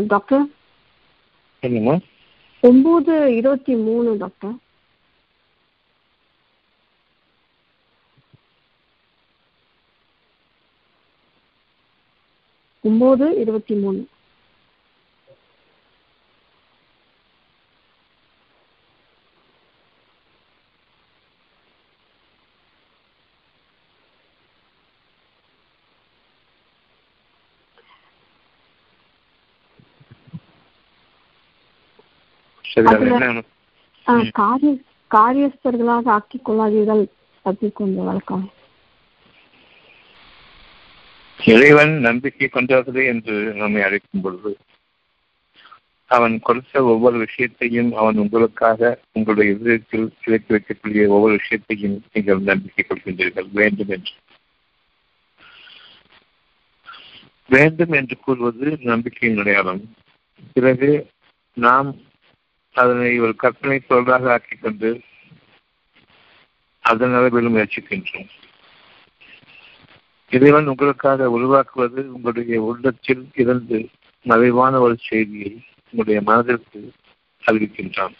[0.00, 0.46] Doctor
[1.60, 1.98] என்னம்மா?
[2.60, 4.52] ஒன்பது இருபத்தி மூணு டாக்டர்
[12.82, 14.06] ஒன்பது இருபத்தி மூணு.
[34.32, 34.76] காரிய
[35.10, 37.06] காரியஸ்தர்களாக ஆக்கிக் கொள்ளாதீர்கள்
[37.74, 38.52] கொஞ்சம் வழக்கம்.
[41.46, 44.56] இறைவன் நம்பிக்கை கொண்டவர்களே என்று நம்மை அழைக்கும் பொழுது
[46.06, 53.48] அவன் கொடுத்த ஒவ்வொரு விஷயத்தையும் அவன் உங்களுக்காக உங்களுடைய இதயத்தில் இறக்கி வைக்கக்கூடிய ஒவ்வொரு விஷயத்தையும் நீங்கள் நம்பிக்கை கொள்கின்றீர்கள்.
[53.52, 54.10] வேண்டும் என்று.
[57.48, 59.94] வேண்டும் என்று கூறுவது நம்பிக்கையின் அடையாளம்.
[60.52, 61.06] பிறகு
[61.54, 61.96] நாம்
[62.72, 65.00] அதனை ஒரு கற்பனை பொருளாக ஆக்கிக் கொண்டு
[66.80, 68.28] அதன் அளவில் முயற்சிக்கின்றோம்.
[70.30, 73.88] இறைவன் உங்களுக்காக உருவாக்குவது உங்களுடைய உள்ளத்தில் இருந்து
[74.22, 76.92] மறைவான ஒரு செய்தியை உங்களுடைய மனதிற்கு
[77.46, 78.14] அறிவிக்கின்றான்.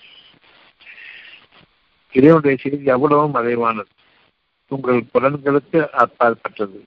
[2.13, 3.89] இறைவனுடைய செய்தி அவ்வளவு மறைவானது.
[4.69, 6.85] உங்கள் புலன்களுக்கு அப்பாற்பட்டது.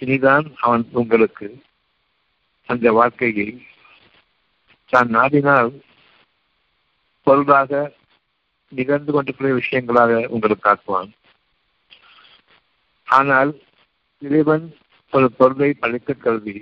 [0.00, 1.62] இனிதான் அவன் உங்களுக்கு
[2.64, 3.66] அந்த வாழ்க்கையை
[4.88, 5.84] தான் நாடினால்
[7.26, 7.70] பொருளாக
[8.72, 11.10] நிகழ்ந்து கொண்டிருக்கிற விஷயங்களாக உங்களுக்கு காட்டுவான்.
[13.06, 13.50] ஆனால்
[14.22, 14.66] இறைவன்
[15.12, 16.56] ஒரு பொருளை பழிக்க கருதி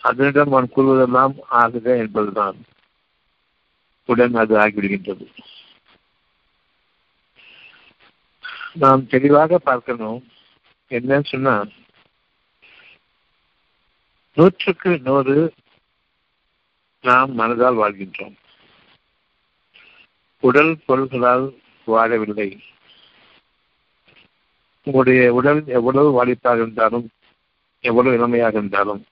[0.00, 2.58] அதனிடம் அவன் கூறுவதெல்லாம் ஆகுக என்பதுதான்.
[4.08, 5.26] உடன் அது ஆகிவிடுகின்றது.
[8.74, 10.20] நாம் தெளிவாக பார்க்கணும்.
[10.90, 11.54] என்னன்னு சொன்னா
[14.36, 15.36] நூற்றுக்கு நூறு
[17.04, 18.36] நாம் மனதால் வாழ்கின்றோம்.
[20.44, 21.44] உடல் பொருள்களால்
[21.86, 22.58] வாழவில்லை.
[24.84, 27.10] உங்களுடைய உடல் எவ்வளவு வாலிப்பாக இருந்தாலும்
[27.80, 29.04] எவ்வளவு இளமையாக இருந்தாலும்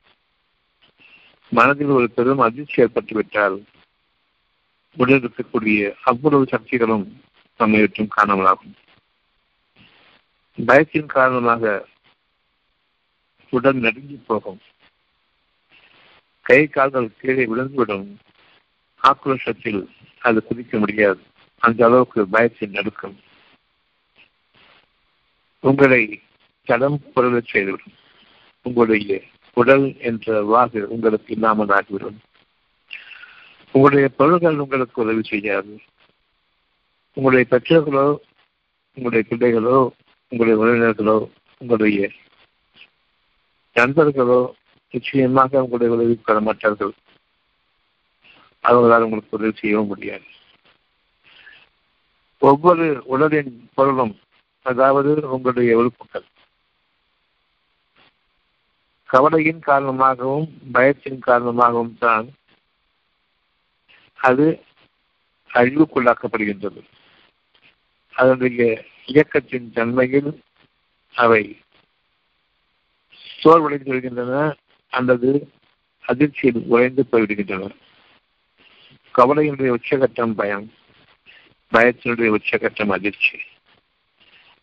[1.48, 3.64] மனதில் ஒரு பெரும் அதிர்ச்சி ஏற்பட்டுவிட்டால்
[4.96, 7.22] உடல் இருக்கக்கூடிய அவ்வளவு சக்திகளும்
[7.58, 8.76] நம்மை விட்டும் காணாமலாகும்.
[10.66, 11.86] பயத்தின் காரணமாக
[13.50, 14.60] உடல் நடுங்கி போகும்.
[16.42, 18.08] கை கால்கள் கீழே விழுந்துவிடும்.
[19.02, 19.86] ஆக்ரோஷத்தில்
[20.22, 21.20] அது குதிக்க முடியாது.
[21.58, 23.16] அந்த அளவுக்கு பயத்தின் நடுக்கம்.
[25.60, 26.20] உங்களை
[26.64, 27.94] தடம் பொருளை செய்துவிடும்
[28.62, 29.20] உங்களுடைய
[29.54, 32.18] உடல் என்ற வாகு உங்களுக்கு இல்லாமல் ஆகிவிடும்.
[33.72, 35.80] உங்களுடைய பொருள்கள் உங்களுக்கு உதவி செய்யாது.
[37.12, 38.16] உங்களுடைய பெற்றோர்களோ
[38.94, 39.90] உங்களுடைய பிள்ளைகளோ
[40.28, 41.28] உங்களுடைய உறவினர்களோ
[41.58, 42.10] உங்களுடைய
[43.72, 44.54] நண்பர்களோ
[44.90, 46.92] நிச்சயமாக உங்களுடைய உதவி பெற மாட்டார்கள்.
[48.62, 50.26] அவர்களால் உங்களுக்கு உதவி செய்யவும் முடியாது.
[52.38, 54.14] ஒவ்வொரு உடலின் பொருளும்
[54.62, 56.26] அதாவது உங்களுடைய உறுப்புகள்.
[59.06, 62.26] கவலையின் காரணமாகவும் பயத்தின் காரணமாகவும் தான்
[64.14, 64.64] அது
[65.50, 66.82] அழிவுக்குள்ளாக்கப்படுகின்றது.
[68.12, 70.42] அதனுடைய இயக்கத்தின் தன்மையில்
[71.14, 71.42] அவை
[73.42, 74.56] சோர்வடைந்து வருகின்றன
[74.90, 75.52] அல்லது
[76.00, 77.70] அதிர்ச்சியில் உறைந்து போய்விடுகின்றன.
[79.14, 80.66] கவலையினுடைய உச்சகட்டம் பயம்
[81.72, 83.38] பயத்தினுடைய உச்சகட்டம் அதிர்ச்சி.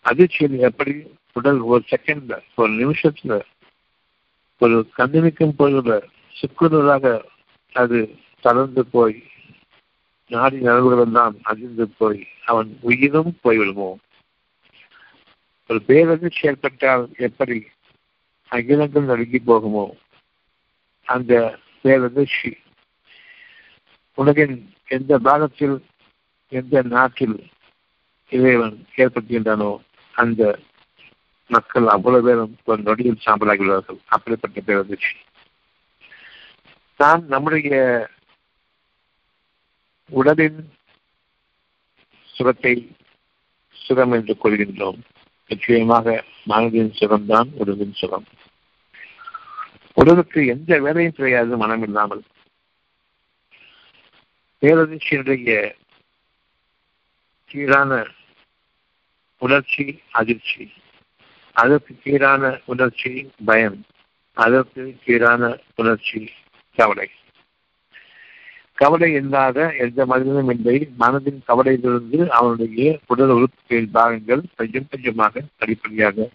[0.05, 0.93] அதிர்ச்சியில் எப்படி?
[1.33, 3.33] உடல் ஒரு செகண்ட்ல ஒரு நிமிஷத்துல
[4.61, 5.93] ஒரு கண்ணிமிக்கும் பொழுதுல
[6.35, 7.23] சுக்குதலாக
[7.75, 7.97] அது
[8.41, 9.23] தளர்ந்து போய்
[10.31, 13.89] நாடி நரம்புகளும் தான் அதிர்ந்து போய் அவன் உயிரும் போய்விடுமோ
[15.69, 17.57] ஒரு பேரதிர்ச்சி ஏற்பட்டால் எப்படி
[18.51, 19.85] அகிலங்கள் நடுங்கி போகுமோ?
[21.07, 21.33] அந்த
[21.85, 22.51] பேரதிர்ச்சி
[24.19, 24.56] உலகின்
[24.88, 25.78] எந்த பாகத்தில்
[26.52, 27.38] எந்த நாட்டில்
[28.31, 29.69] இறைவன் ஏற்படுத்துகின்றானோ
[30.13, 30.41] அந்த
[31.50, 34.00] மக்கள் அவ்வளவு பேரும் ஒரு நொடியில் சாம்பலாகியுள்ளார்கள்.
[34.06, 35.13] அப்படிப்பட்ட பேரதிர்ச்சி.
[36.99, 37.78] நாம் நம்முடைய
[40.11, 40.59] உடலின்
[42.28, 42.73] சுகத்தை
[43.76, 44.99] சுகம் என்று கொள்கின்றோம்.
[45.49, 48.28] நிச்சயமாக மனதின் சுகம்தான் உடலின் சுகம்.
[49.97, 52.22] உடலுக்கு எந்த வேலையும் கிடையாது மனம் இல்லாமல்
[54.61, 55.76] பேரதிர்ச்சியினுடைய
[57.50, 58.08] சீரான
[59.38, 60.72] உணர்ச்சி அதிர்ச்சி.
[61.52, 63.85] அதற்கு கீழான உணர்ச்சி பயம்.
[64.34, 66.29] அதற்கு கீழான உணர்ச்சி
[66.76, 67.09] கவலை.
[68.73, 70.90] கவலை இல்லாத எந்த மனிதனும் இல்லை.
[71.00, 76.29] மனதின் கவலையிலிருந்து அவனுடைய உடல் உறுப்புகளின் பாகங்கள் கொஞ்சம் கொஞ்சமாக படிப்படியாக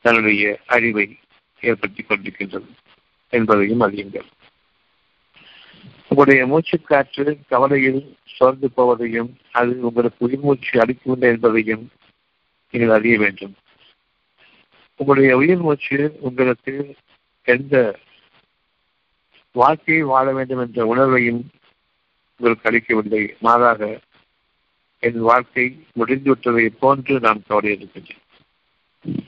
[0.00, 1.18] தன்னுடைய அழிவை
[1.60, 2.68] ஏற்படுத்திக் கொண்டிருக்கின்றது
[3.28, 4.28] என்பதையும் அறியுங்கள்.
[6.08, 11.90] உங்களுடைய மூச்சுக்காற்று கவலையில் சோர்ந்து போவதையும் அது உங்களுக்கு உயிர் மூச்சு என்பதையும்
[12.70, 13.54] நீங்கள் அறிய வேண்டும்.
[14.96, 16.94] உங்களுடைய உயிர் மூச்சு உங்களுக்கு
[17.42, 17.98] எந்த
[19.52, 21.42] வாழ்க்கையை வாழ வேண்டும் என்ற உணர்வையும்
[22.36, 23.34] உங்களுக்கு அளிக்கவில்லை.
[23.40, 24.00] மாறாக
[24.98, 29.26] என் வாழ்க்கை முடிந்துவிட்டதை போன்று நான் கவலை இருக்கின்றேன்.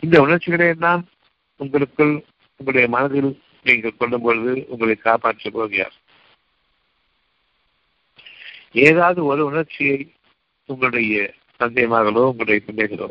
[0.00, 1.08] இந்த உணர்ச்சிகளை எல்லாம்
[1.56, 2.24] உங்களுக்குள்
[2.56, 5.96] உங்களுடைய மனதில் நீங்கள் கொள்ளும் பொழுது உங்களை காப்பாற்ற போகிறார்
[8.72, 10.14] ஏதாவது ஒரு உணர்ச்சியை
[10.64, 13.08] உங்களுடைய சந்தேகமாகலோ உங்களுடைய பிள்ளைகளோ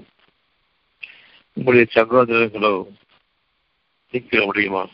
[1.53, 2.87] உங்களுடைய சகோதரர்களோ
[4.09, 4.87] நீக்க முடியுமா?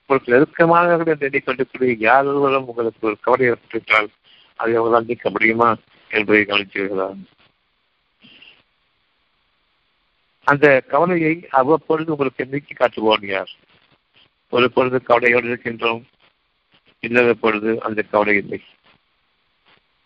[0.00, 4.08] உங்களுக்கு நெருக்கமாக எண்ணிக்கொண்டிருக்கிற யார் ஒருவரும் உங்களுக்கு ஒரு கவலை ஏற்பட்டுவிட்டால்
[4.56, 5.76] அதை அவர்களால் நீக்க முடியுமா
[6.10, 7.16] என்பதை கவனித்தீர்களா?
[10.44, 13.52] அந்த கவலையை அவ்வப்பொழுது உங்களுக்கு நீக்கி காட்டுவோம் யார்?
[14.52, 16.02] ஒரு பொழுது கவலையோடு இருக்கின்றோம்.
[17.00, 18.60] இல்லாத பொழுது அந்த கவலை இல்லை.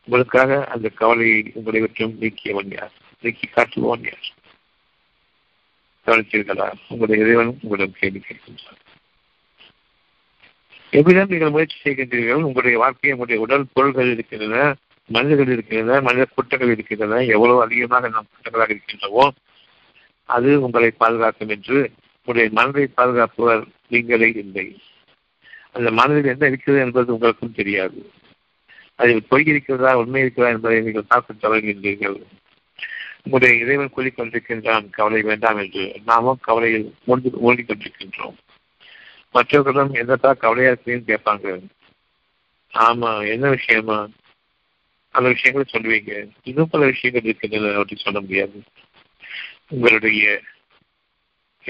[0.04, 2.92] உங்களுக்காக அந்த கவலையை உங்களை விட்டும் நீக்கியவன் யார்?
[3.20, 4.28] நீக்கி காட்டுவோன் யார்?
[6.06, 6.68] கவனித்தீர்களா?
[6.88, 8.78] உங்களுடைய இறைவனும் உங்களிடம் கேள்வி கேட்கின்றார்.
[10.92, 12.42] எவ்விதம் நீங்கள் முயற்சி செய்கின்றீர்கள்?
[12.42, 14.76] உங்களுடைய வாழ்க்கையை உங்களுடைய உடல் பொருள்கள் இருக்கின்றன
[15.10, 19.24] மனிதர்கள் இருக்கின்றன மனித குற்றங்கள் இருக்கின்றன எவ்வளவு அதிகமாக நாம் குற்றங்களாக இருக்கின்றவோ
[20.28, 21.78] அது உங்களை பாதுகாக்கும் என்று
[22.18, 24.78] உங்களுடைய மனதை பாதுகாப்பவர் நீங்களே இல்லை.
[25.72, 28.10] அந்த மனதில் என்ன இருக்கிறது என்பது உங்களுக்கும் தெரியாது.
[28.94, 32.22] அதில் பொய் இருக்கிறதா உண்மை இருக்கிறதா என்பதை நீங்கள் பார்க்க தொடங்குகின்றீர்கள்
[33.22, 36.00] உங்களுடைய இறைவன் கூலிக் கொண்டிருக்கின்றான் கவலை வேண்டாம் என்று.
[36.04, 38.36] நாமும் கவலையில் மூழ்கி மூழ்கி கொண்டிருக்கின்றோம்
[39.30, 41.60] மற்றவர்களும் என்னப்பா கவலையா இருக்குன்னு கேட்பாங்க.
[42.74, 44.08] ஆமா என்ன விஷயமா?
[45.10, 46.28] அந்த விஷயங்களை சொல்லுவீங்க.
[46.42, 48.62] இன்னும் பல விஷயங்கள் இருக்கின்றன அவற்றை சொல்ல முடியாது.
[49.68, 50.40] உங்களுடைய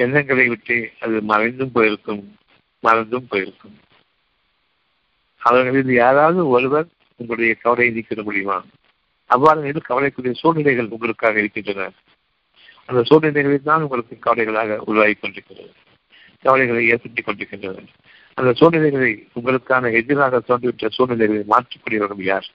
[0.00, 2.22] எண்ணங்களை விட்டு அது மறைந்தும் போயிருக்கும்
[2.82, 3.76] மறந்தும் போயிருக்கும்.
[5.40, 8.58] அவர்களில் யாராவது ஒருவர் உங்களுடைய கவலையை நீக்கிட முடியுமா?
[9.30, 11.90] அவ்வாறு எது கவலைக்குரிய சூழ்நிலைகள் உங்களுக்காக இருக்கின்றன.
[12.86, 15.72] அந்த சூழ்நிலைகளில் தான் உங்களுக்கு கவலைகளாக உருவாகி கொண்டிருக்கிறது.
[16.44, 17.84] கவலைகளை ஏற்படுத்திக் கொண்டிருக்கின்றன
[18.38, 22.48] அந்த சூழ்நிலைகளை உங்களுக்கான எதிராக தோன்றிவிட்ட சூழ்நிலைகளை மாற்றக்கூடியவர்கள் யார்?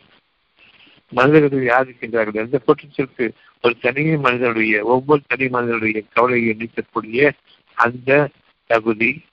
[1.14, 2.44] மனிதர்கள் யார் இருக்கின்றார்கள்?
[2.46, 3.26] எந்த குற்றத்திற்கு
[3.66, 7.32] ஒரு தனி மனிதனுடைய ஒவ்வொரு தனி மனிதனுடைய கவலையை நீக்கக்கூடிய
[7.74, 8.30] அந்த
[8.66, 9.24] தகுதி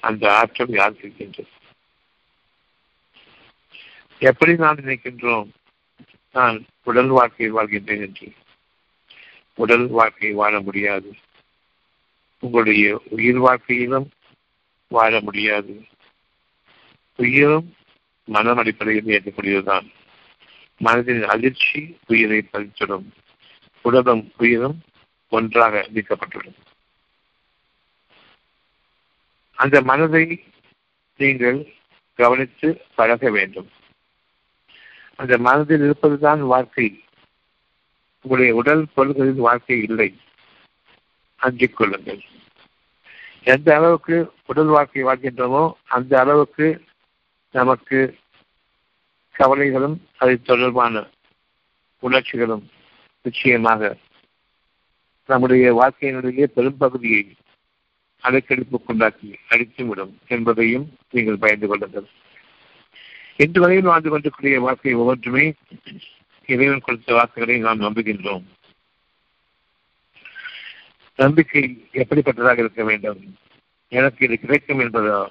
[0.00, 1.48] அந்த ஆற்றல் யாருக்கு இருக்கின்றது?
[4.18, 5.48] எப்படி நாம் நினைக்கின்றோம்?
[6.32, 8.32] நான் உடல் வாழ்க்கையை வாழ்கின்றேன் என்று.
[9.54, 11.14] உடல் வாழ்க்கையை வாழ முடியாது.
[12.38, 14.10] உங்களுடைய உயிர் வாழ்க்கையிலும்
[14.88, 15.84] வாழ முடியாது.
[17.16, 17.74] உயிரும்
[18.24, 19.86] மனம் அடிப்படையில் ஏற்றக்கூடியதுதான்
[20.84, 23.08] மனதின் அதிர்ச்சி உயிரை பதிச்சிடும்
[23.82, 24.80] உடலும் உயிரும்
[25.28, 26.60] ஒன்றாக நீக்கப்பட்டுள்ளது
[29.54, 30.44] அந்த மனதை
[31.16, 31.74] நீங்கள்
[32.14, 33.68] கவனித்து பழக வேண்டும்.
[35.14, 37.04] அந்த மனதில் இருப்பதுதான் வாழ்க்கை.
[38.20, 40.18] உங்களுடைய உடல் பொருள்களில் வாழ்க்கை இல்லை.
[41.36, 42.24] அஞ்சிக் கொள்ளுங்கள்.
[43.42, 46.84] எந்த அளவுக்கு உடல் வாழ்க்கை வாழ்கின்றோமோ அந்த அளவுக்கு
[47.50, 48.18] நமக்கு
[49.32, 51.06] கவலைகளும் அது தொடர்பான
[51.98, 52.70] உணர்ச்சிகளும்
[53.22, 53.96] நிச்சயமாக
[55.26, 57.34] நம்முடைய வாழ்க்கையினுடைய பெரும்பகுதியை
[58.22, 62.08] அலைக்கழிப்புக்குண்டாக்கி அழித்துவிடும் என்பதையும் நீங்கள் பயந்து கொள்ளுங்கள்.
[63.36, 65.52] இன்று வரையில் வாழ்ந்து கொண்டிருக்கூடிய வாழ்க்கை ஒவ்வொன்றுமே
[66.46, 68.42] இறைவன் கொடுத்த வாக்குகளை நாம் நம்புகின்றோம்.
[71.16, 73.36] நம்பிக்கை எப்படிப்பட்டதாக இருக்க வேண்டும்?
[73.88, 75.26] எனக்கு இது கிடைக்கும் என்பதா?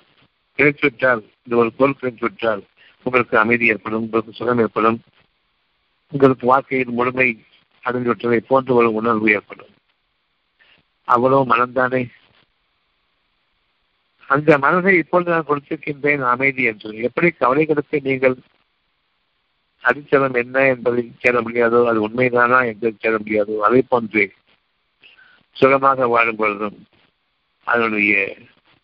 [0.57, 2.63] கிடைத்துவிட்டால் இந்த ஒரு பொருள் கிடைத்துவிட்டால்
[3.03, 5.01] உங்களுக்கு அமைதி ஏற்படும் உங்களுக்கு சுகம் ஏற்படும்.
[6.11, 7.43] உங்களுக்கு வாழ்க்கையில் முழுமை
[7.89, 9.73] அடைந்துவிட்டதை போன்ற ஒரு உணர்வு ஏற்படும்.
[11.03, 12.09] அவ்வளவு மனம்தானே?
[14.25, 16.95] அந்த மனதை இப்பொழுது நான் கொடுத்திருக்கின்றேன் அமைதி என்று.
[16.95, 18.35] எப்படி கவலைகளுக்கு நீங்கள்
[19.83, 24.31] அடித்தளம் என்ன என்பதை சேர முடியாதோ அது உண்மைதானா என்று சேர முடியாதோ அதை போன்றே
[25.51, 26.85] சுகமாக வாழும் பொழுதும்
[27.63, 28.37] அதனுடைய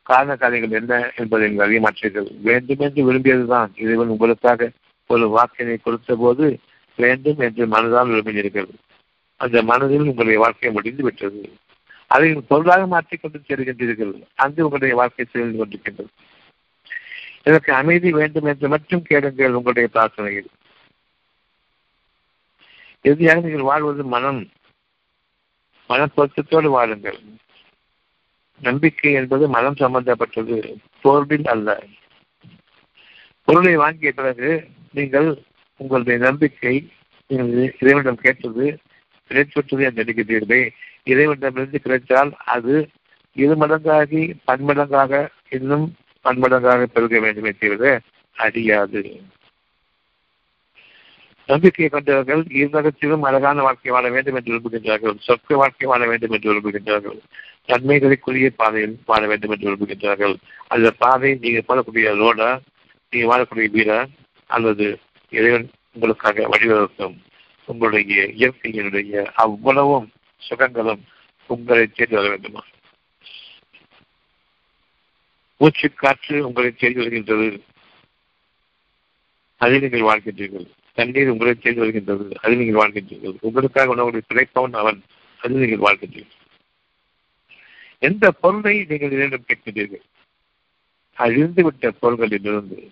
[0.04, 3.72] காரண கதைகள் என்ன என்பதை நீங்கள் அறிய மாற்றீர்கள் வேண்டும் என்று விரும்பியதுதான்.
[3.76, 4.72] இறைவன் உங்களுக்காக
[5.08, 6.60] ஒரு வாக்கினை கொடுத்த போது
[6.96, 8.70] வேண்டும் என்று மனதால் விரும்பினீர்கள்.
[9.38, 11.54] அந்த மனதில் உங்களுடைய வாழ்க்கை முடிந்து விட்டது.
[12.08, 14.24] அதை பொருளாக மாற்றிக்கொண்டு செல்கின்றீர்கள்.
[14.36, 16.08] அங்கு உங்களுடைய வாழ்க்கை செல்ந்து கொண்டிருக்கின்றது.
[17.44, 20.46] எனக்கு அமைதி வேண்டும் என்று மட்டும் கேளுங்கள் உங்களுடைய பிரார்த்தனையில்.
[23.01, 24.50] இறுதியாக நீங்கள் வாழ்வது மனம்.
[25.89, 27.20] மனப்பொருத்தத்தோடு வாழுங்கள்.
[28.60, 30.77] நம்பிக்கை என்பது மனம் சம்பந்தப்பட்டது.
[31.01, 31.84] பொருளில் அல்ல.
[33.44, 35.44] பொருளை வாங்கிய பிறகு நீங்கள்
[35.77, 36.92] உங்களுடைய நம்பிக்கை
[37.27, 38.80] நீங்கள் இறைவனிடம் கேட்டது
[39.32, 40.62] கிடைத்துவிட்டது என்று நினைக்கிறீர்களே
[41.03, 42.75] இறைவனிடமிருந்து கிடைத்தால் அது
[43.36, 48.01] இரு மடங்காகி பன்மடங்காக இன்னும் பன்மடங்காக பெருக வேண்டுமே தவிர
[48.36, 49.01] அறியாது
[51.50, 55.15] நம்பிக்கை கொண்டவர்கள் இருநகத்திலும் அழகான வாழ்க்கை வாழ வேண்டும் என்று விரும்புகின்றார்கள்.
[55.17, 57.20] சொற்க வாழ்க்கை வாழ வேண்டும் என்று விரும்புகின்றார்கள்.
[57.67, 60.36] நன்மைகளுக்குரிய பாதையில் வாழ வேண்டும் என்று விரும்புகின்றார்கள்.
[60.67, 62.50] அந்த பாதை நீங்க போடக்கூடிய ரோடா
[63.10, 64.05] நீங்க வாழக்கூடிய வீடா
[64.50, 67.15] அல்லது இறைவன் உங்களுக்காக வழிவகுக்கும்.
[67.66, 70.12] உங்களுடைய இயற்கையினுடைய அவ்வளவும்
[70.50, 71.02] சுகங்களும்
[71.48, 72.64] உங்களை தேடி வர வேண்டுமா?
[75.58, 77.64] மூச்சு காற்று உங்களை தேடி வருகின்றது.
[79.58, 80.70] அதில் நீங்கள் வாழ்கின்றீர்கள்.
[80.94, 82.38] தண்ணீர் உங்களை தேடி வருகின்றது.
[82.42, 83.38] அதில் நீங்கள் வாழ்கின்றீர்கள்.
[83.42, 85.04] உங்களுக்காக உணவுடைய கிடைப்பவன் அவன்.
[85.38, 86.44] அதில் நீங்கள் வாழ்கின்றீர்கள்.
[88.00, 90.02] எந்த பொருளை நீங்கள் இரண்டும் கேட்கின்றீர்கள்?
[91.18, 92.90] அழிந்துவிட்ட பொருள்களிலிருந்து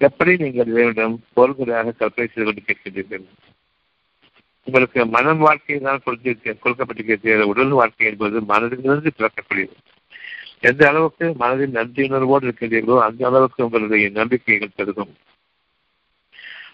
[0.00, 3.24] எப்படி நீங்கள் இறைவனிடம் கோல்களாக கற்பனை செய்து கொண்டு கேட்கின்றீர்கள்.
[4.66, 7.44] உங்களுக்கு மனம் வாழ்க்கையை தான் கொடுத்து கொடுக்கப்பட்டிருக்கிறது.
[7.52, 9.74] உடல் வாழ்க்கை என்பது மனதிலிருந்து பிறக்கக்கூடியது.
[10.68, 15.12] எந்த அளவுக்கு மனதில் நன்றியுணர்வோடு இருக்கின்றீர்களோ அந்த அளவுக்கு உங்களுடைய நம்பிக்கைகள் பெருகும்.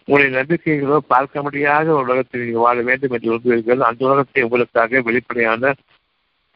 [0.06, 3.86] உங்களுடைய நம்பிக்கைகளோ பார்க்க முடியாத உலகத்தில் நீங்கள் வாழ வேண்டும் என்று விரும்புவீர்கள்.
[3.88, 5.74] அந்த உலகத்தை உங்களுக்காக வெளிப்படையான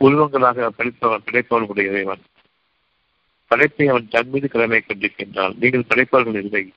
[0.00, 2.22] உருவங்களாக படைப்பவன் படைப்பவனுடைய இறைவன்.
[3.50, 6.72] படைப்பை அவன் தன் மீது கடமை கொண்டிருக்கின்றான் நீங்கள் படைப்பவர்கள் இல்லை.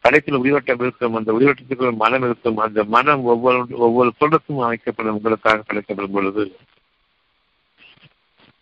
[0.00, 1.14] படைப்பில் உயிரோட்டம் இருக்கும்.
[1.14, 2.56] அந்த உயிரோட்டத்துக்கு ஒரு மனம் இருக்கும்.
[2.56, 5.14] அந்த மனம் ஒவ்வொரு ஒவ்வொரு பொருளுக்கும் அமைக்கப்படும்.
[5.14, 6.56] உங்களுக்காக படைக்கப்படும் பொழுது.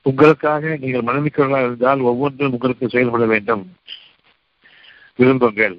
[0.03, 3.77] உங்களுக்காக நீங்கள் மனமிக்கவர்களாக இருந்தால் ஒவ்வொன்றும் உங்களுக்கு செயல்பட வேண்டும்.
[5.19, 5.77] விரும்புங்கள்.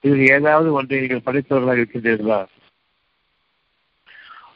[0.00, 2.46] இதில் ஏதாவது ஒன்றை நீங்கள் படித்தவர்களாக இருக்கின்றீர்களா?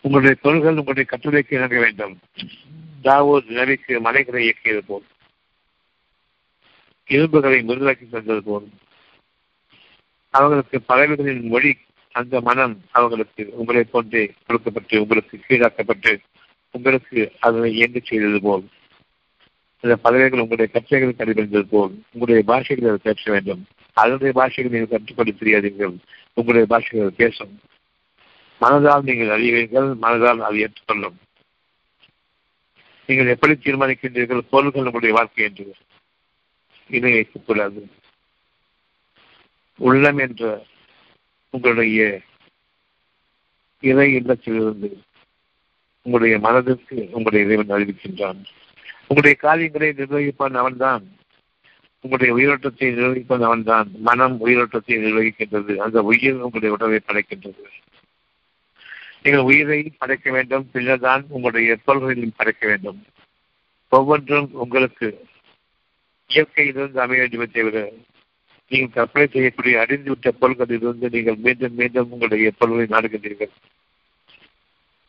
[0.01, 2.19] உங்களுடைய தொழில்கள் உங்களுடைய கட்டுரைக்கு இணங்க வேண்டும்.
[3.03, 5.03] தாவூர் நபிக்கு மலைகளை இயக்கியது போல்.
[7.09, 8.69] இரும்புகளை முருகாக்கி சென்றது போல்.
[10.31, 11.77] அவர்களுக்கு பறவைகளின் மொழி
[12.13, 16.19] அந்த மனம் அவர்களுக்கு உங்களை போன்றே கொடுக்கப்பட்டு உங்களுக்கு கீழாக்கப்பட்டு
[16.71, 18.65] உங்களுக்கு அதனை இயங்க செய்தது போல்.
[19.81, 23.67] அந்த பறவைகள் உங்களுடைய கற்றைகளுக்கு அறிவிந்தது போல் உங்களுடைய பாஷைகளை அதை பேச வேண்டும்.
[23.93, 25.95] அதனுடைய பாஷைகள் நீங்கள் கற்றுக்கொள்ள தெரியாதீர்கள்.
[26.35, 27.61] உங்களுடைய பாஷைகள் பேசும்.
[28.61, 31.19] மனதால் நீங்கள் அறிவீர்கள் மனதால் அதை ஏற்றுக்கொள்ளும்.
[33.07, 34.39] நீங்கள் எப்படி தீர்மானிக்கின்றீர்கள்?
[34.39, 35.75] பொருள்கள் உங்களுடைய வாழ்க்கை என்று.
[36.89, 37.91] இணை வைக்கக்கூடாது
[39.79, 40.65] உள்ளம் என்ற
[41.51, 42.21] உங்களுடைய
[43.81, 45.07] இறை இல்லத்திலிருந்து
[46.03, 48.45] உங்களுடைய மனதிற்கு உங்களுடைய இறைவன் அறிவிக்கின்றான்.
[49.01, 51.17] உங்களுடைய காரியங்களை நிர்வகிப்பான் அவன்தான்.
[52.01, 53.91] உங்களுடைய உயிரோட்டத்தை நிர்வகிப்பது அவன்தான்.
[53.99, 55.77] மனம் உயிரோட்டத்தை நிர்வகிக்கின்றது.
[55.77, 57.65] அந்த உயிர் உங்களுடைய உடலை படைக்கின்றது.
[59.23, 60.69] நீங்கள் உயிரை படைக்க வேண்டும்.
[60.73, 63.05] பின்னர் தான் உங்களுடைய பொருள்களையும் படைக்க வேண்டும்.
[63.89, 65.27] ஒவ்வொன்றும் உங்களுக்கு
[66.29, 67.93] இயற்கையிலிருந்து அமைய வேண்டுமே தவிர
[68.69, 73.53] நீங்கள் கற்பனை செய்யக்கூடிய அறிந்துவிட்ட பொருள்களிலிருந்து நீங்கள் மீண்டும் மீண்டும் உங்களுடைய பொருளை நாடுகின்றீர்கள்.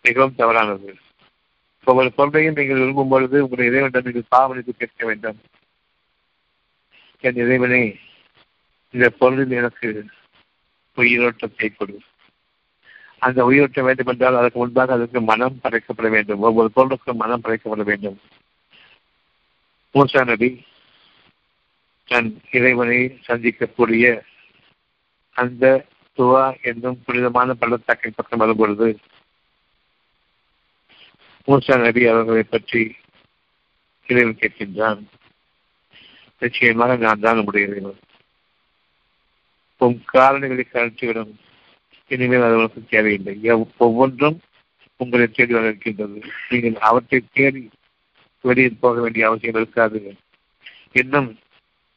[0.02, 0.98] மிகவும் தவறானது.
[1.84, 5.40] ஒவ்வொரு பொருளையும் நீங்கள் விரும்பும் பொழுது உங்களுடைய இறைவனிடம் நீங்கள் பாவனைக்கு கேட்க வேண்டும்.
[7.22, 7.82] என் இறைவனை
[8.92, 10.06] இந்த பொருளில் எனக்கு
[10.98, 12.00] உயிரோட்டத்தை கொடு
[13.20, 16.42] அந்த உயிரோட்டம் வேண்டும் என்றால் அதற்கு முன்பாக அதற்கு மனம் படைக்கப்பட வேண்டும்.
[16.42, 18.20] ஒவ்வொரு பொருளுக்கும் மனம் படைக்கப்பட வேண்டும்.
[19.94, 20.50] மூசா நபி
[22.10, 24.06] தன் இறைவனை சந்திக்கக்கூடிய
[25.36, 25.66] அந்த
[26.18, 28.88] துவா என்னும் புனிதமான பள்ளத்தாக்கின் பக்கம் வரும்பொழுது
[31.48, 32.82] மூசா நபி அவர்களை பற்றி
[34.10, 35.02] இறைவன் கேட்கின்றான்.
[36.42, 38.00] நிச்சயமாக நான் தான் நம்முடைய இறைவன்.
[39.82, 41.34] உன் காரணிகளை கழற்றிவிடும்.
[42.08, 43.36] இனிமேல் அது உனக்கு தேவையில்லை.
[43.86, 44.38] ஒவ்வொன்றும்
[45.02, 47.64] உங்களை தேடி வர இருக்கின்றது நீங்கள் அவற்றை தேடி
[48.44, 50.02] வெளியில் போக வேண்டிய அவசியம் இருக்காது.
[51.02, 51.30] இன்னும்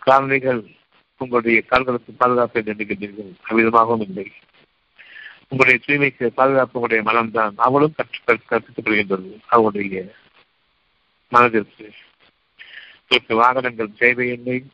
[0.06, 0.62] காரணிகள்
[1.16, 4.32] உங்களுடைய கால்களுக்கு பாதுகாப்பை நினைக்கின்றீர்கள் அவ்விதமாகவும் இல்லை.
[5.48, 7.52] உங்களுடைய தூய்மைக்கு பாதுகாப்பு உங்களுடைய மனம்தான்.
[7.56, 10.12] அவளும் கற்று கற்பிக்கப்படுகின்றது அவருடைய
[11.28, 11.90] மனதிற்கு
[13.02, 14.64] உங்களுக்கு வாகனங்கள் தேவையில்லை.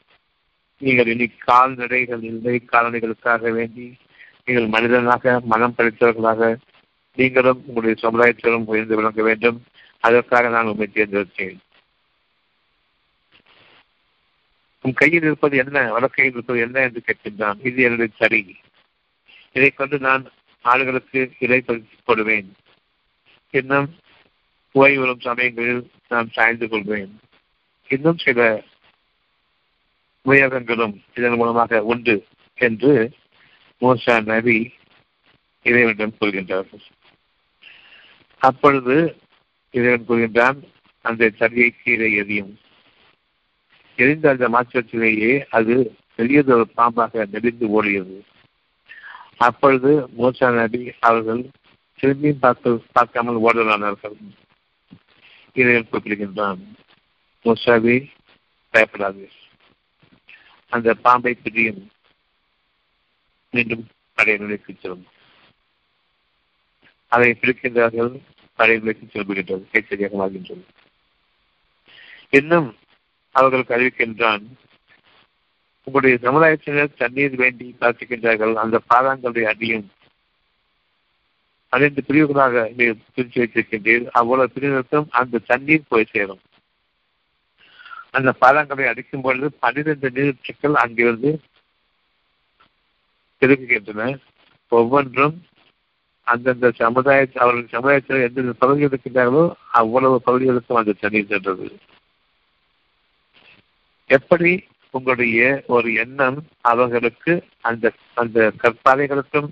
[0.78, 2.62] நீங்கள் இனி கால்நடைகள் இல்லை.
[2.72, 3.94] காலணிகளுக்காக வேண்டி
[4.44, 6.56] நீங்கள் மனிதனாக மனம் படைத்தவர்களாக
[7.14, 9.64] நீங்களும் உங்களுடைய சமுதாயத்திலும் உயர்ந்து விளங்க வேண்டும்.
[10.00, 11.58] அதற்காக நான் உண்மை தேர்ந்தெடுத்தேன்.
[14.88, 15.78] உன் கையில் இருப்பது என்ன?
[15.94, 17.58] வழக்கையில் இருப்பது என்ன என்று கேட்கின்றான்.
[17.68, 18.38] இது என்னுடைய சரி
[19.56, 20.22] இதை கொண்டு நான்
[20.64, 21.58] ஆளுகளுக்கு இலை
[22.04, 22.48] கொடுவேன்
[23.54, 23.88] இன்னும்
[24.74, 27.12] ஓய்வு வரும் சமயங்களில் நான் சாய்ந்து கொள்வேன்.
[27.90, 28.40] இன்னும் சில
[30.24, 32.16] உபயோகங்களும் இதன் மூலமாக உண்டு
[32.58, 32.92] என்று
[33.82, 34.58] மோசா நபி
[35.66, 36.84] இறைவனிடம் கூறுகின்றார்கள்.
[38.42, 38.96] அப்பொழுது
[39.74, 40.58] இறைவன் கூறுகின்றான்
[41.04, 42.52] அந்த சரியை கீழே எரியும்
[43.98, 45.74] எரிந்த அந்த மாற்றத்திலேயே அது
[46.16, 48.16] பெரியதொரு பாம்பாக நெடிந்து ஓடியது.
[49.36, 51.42] அப்பொழுது மூசா நபி அவர்கள்
[51.98, 54.16] திரும்பியும் பார்க்க பார்க்காமல் ஓடலானார்கள்
[55.56, 56.62] இதை குறிப்பிடுகின்றான்
[57.44, 57.96] மூசாபி
[58.74, 59.26] பயப்படாது.
[60.72, 61.82] அந்த பாம்பை பிடியும்.
[63.54, 65.06] மீண்டும் பழைய நிலைக்கு செல்லும்.
[67.12, 68.12] அதை பிடிக்கின்றார்கள்
[68.58, 70.64] பழைய நிலைக்கு செல்கின்றது கைச்சரியாக மாறுகின்றது
[72.30, 72.68] இன்னும்
[73.38, 74.44] அவர்களுக்கு அறிவிக்கின்றான்.
[75.86, 78.54] உங்களுடைய சமுதாயத்தினர் தண்ணீர் வேண்டி பிரார்த்திக்கின்றார்கள்.
[78.64, 79.86] அந்த பாதாங்களுடைய அடியும்
[81.72, 84.04] அனைத்து பிரிவுகளாக நீர் பிரித்து வைத்திருக்கின்றீர்.
[84.18, 86.42] அவ்வளவு பிரிவினருக்கும் அந்த தண்ணீர் போய் சேரும்.
[88.10, 91.30] அந்த பாதங்களை அடிக்கும் பொழுது பன்னிரண்டு நீர்ச்சிகள் அங்கிருந்து
[93.42, 94.06] பெருகுகின்றன.
[94.72, 95.36] ஒவ்வொன்றும்
[96.26, 99.44] அந்தந்த சமுதாய அவர்கள் சமுதாயத்தில் எந்தெந்த பகுதிகள் இருக்கின்றார்களோ
[99.80, 101.68] அவ்வளவு பகுதிகளுக்கும் அந்த தண்ணீர் சென்றது.
[104.08, 109.48] எப்படி உங்களுடைய ஒரு எண்ணம் அவர்களுக்கு அந்த அந்த கற்பாதைகளுக்கும்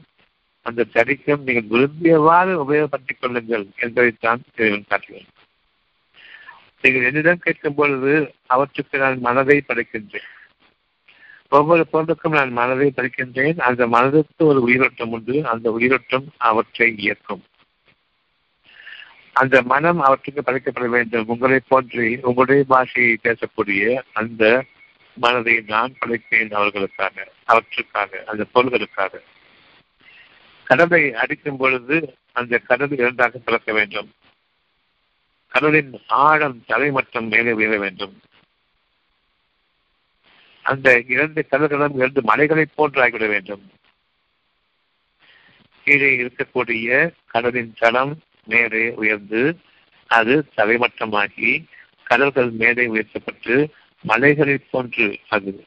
[0.63, 5.27] அந்த தடிக்கும் நீங்கள் விரும்பியவாறு உபயோகப்படுத்திக் கொள்ளுங்கள் என்பதைத்தான் இறைவன் காட்டுகிறேன்.
[6.83, 10.27] நீங்கள் என்னிடம் கேட்கும் பொழுது அவற்றுக்கு நான் மனதை படைக்கின்றேன்.
[11.49, 13.61] ஒவ்வொரு பொருளுக்கும் நான் மனதை படைக்கின்றேன்.
[13.61, 15.47] அந்த மனதுக்கு ஒரு உயிரோட்டம் உண்டு.
[15.47, 17.43] அந்த உயிரோட்டம் அவற்றை இயக்கும்.
[19.37, 21.27] அந்த மனம் அவற்றுக்கு படைக்கப்பட வேண்டும்.
[21.27, 24.65] உங்களை போன்றி உங்களுடைய பாஷையை பேசக்கூடிய அந்த
[25.15, 29.21] மனதை நான் படைத்தேன் அவர்களுக்காக அவற்றுக்காக அந்த பொருள்களுக்காக.
[30.65, 34.13] கடலை அடிக்கும் பொழுது அந்த கடல் இரண்டாக பிறக்க வேண்டும்.
[35.49, 38.21] கடலின் ஆழம் தலை தலைமட்டம் மேலே உயர வேண்டும்.
[40.63, 43.71] அந்த இரண்டு கடல்களும் இரண்டு மலைகளைப் போன்று ஆகிவிட வேண்டும்.
[45.85, 49.59] கீழே இருக்கக்கூடிய கடலின் தளம் மேலே உயர்ந்து
[50.07, 51.65] அது தலைமட்டமாகி
[52.03, 55.65] கடல்கள் மேலே உயர்த்தப்பட்டு மலைகளைப் போன்று அது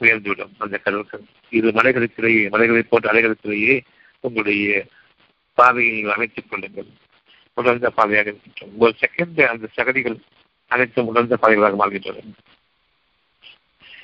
[0.00, 1.20] உயர்ந்துவிடும் அந்த கடல்கள்.
[1.50, 3.80] இது மலைகளுக்கிடையே மலைகளைப் போன்ற அலைகளுக்கிடையே
[4.20, 4.86] உங்களுடைய
[5.54, 6.86] பாதையை நீங்கள் அமைத்துக் கொள்ளுங்கள்.
[7.54, 10.18] உணர்ந்த பாதையாக இருக்கின்றோம் ஒரு செகண்ட் அந்த சகதிகள்
[10.66, 12.22] அனைத்தும் உணர்ந்த பாதைகளாக மாறுகின்றன.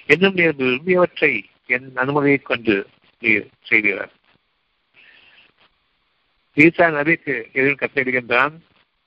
[0.07, 2.87] என்னும் நீர் விரும்பியவற்றை என் அனுமதியைக் கொண்டு
[3.19, 4.13] நீர் செய்கிறார்
[6.65, 8.55] ஈசா நபிக்கு எதிரில் கட்டளிடுகின்றான்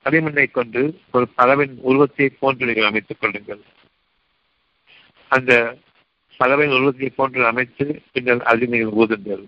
[0.06, 3.62] களிமண்ணை கொண்டு ஒரு பறவின் உருவத்தை போன்று நீங்கள் அமைத்துக் கொள்ளுங்கள்.
[5.32, 5.52] அந்த
[6.40, 9.44] பறவையின் உருவத்தை போன்று அமைத்து பின்னர் அதில் நீங்கள் ஊதுங்கள்.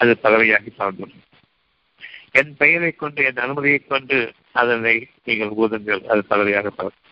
[0.00, 1.26] அது பறவையாகி சார்ந்துள்ளது
[2.30, 4.16] என் பெயரை கொண்டு என் அனுமதியை கொண்டு
[4.52, 6.02] அதனை நீங்கள் ஊதுங்கள்.
[6.12, 7.06] அது பறவையாக பறக்கும்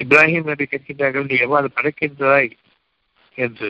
[0.00, 2.50] இப்ராஹிம் நபி கேட்கின்றார்கள் நீ எவ்வாறு படைக்கின்றாய்?
[3.38, 3.68] என்று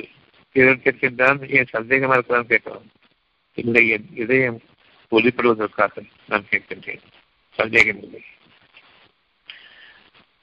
[0.57, 2.51] இவன் கேட்கின்றான் ஏன் சந்தேகமா இருக்கிறான்?
[2.53, 2.87] கேட்கிறான்.
[3.59, 4.61] இல்லை என் இதயம்
[5.11, 7.05] ஒளிப்படுவதற்காக நான் கேட்கின்றேன்.
[7.51, 8.23] சந்தேகம் இல்லை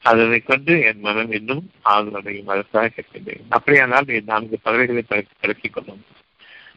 [0.02, 3.46] அதனை கொண்டு என் மனம் இன்னும் ஆளுநரையும் அதற்காக கேட்கின்றேன்.
[3.50, 5.04] அப்படியானால் என் நான்கு பறவைகளை
[5.42, 6.04] பழக்கிக் கொள்ளும்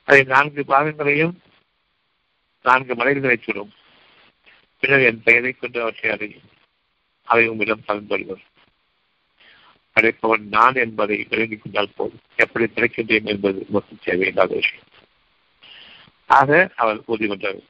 [0.05, 1.35] அதை நான்கு பாகங்களையும்
[2.63, 3.73] நான்கு மலைகளை சுடும்
[4.81, 6.49] பின்னர் என் பெயரை கொண்டு அவற்றை அறியும்.
[7.25, 8.45] அவை உங்களிடம் கலந்து வருவர்
[9.97, 12.21] அழைப்பவன் நான் என்பதை விளங்கிக் கொண்டால் போதும்.
[12.37, 14.85] எப்படி பிழைக்கின்றேன் என்பது மொத்த தேவையில்லாத விஷயம்.
[16.29, 17.61] ஆக அவர் உறுதி கொண்டார்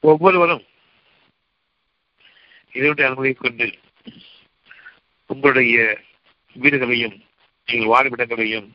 [0.00, 0.64] ஒவ்வொருவரும்
[2.72, 3.66] இதனுடைய அனுமதியை கொண்டு
[5.26, 6.00] உங்களுடைய
[6.60, 7.16] வீடுகளையும்
[7.66, 8.68] நீங்கள் வாழ்விடங்களையும்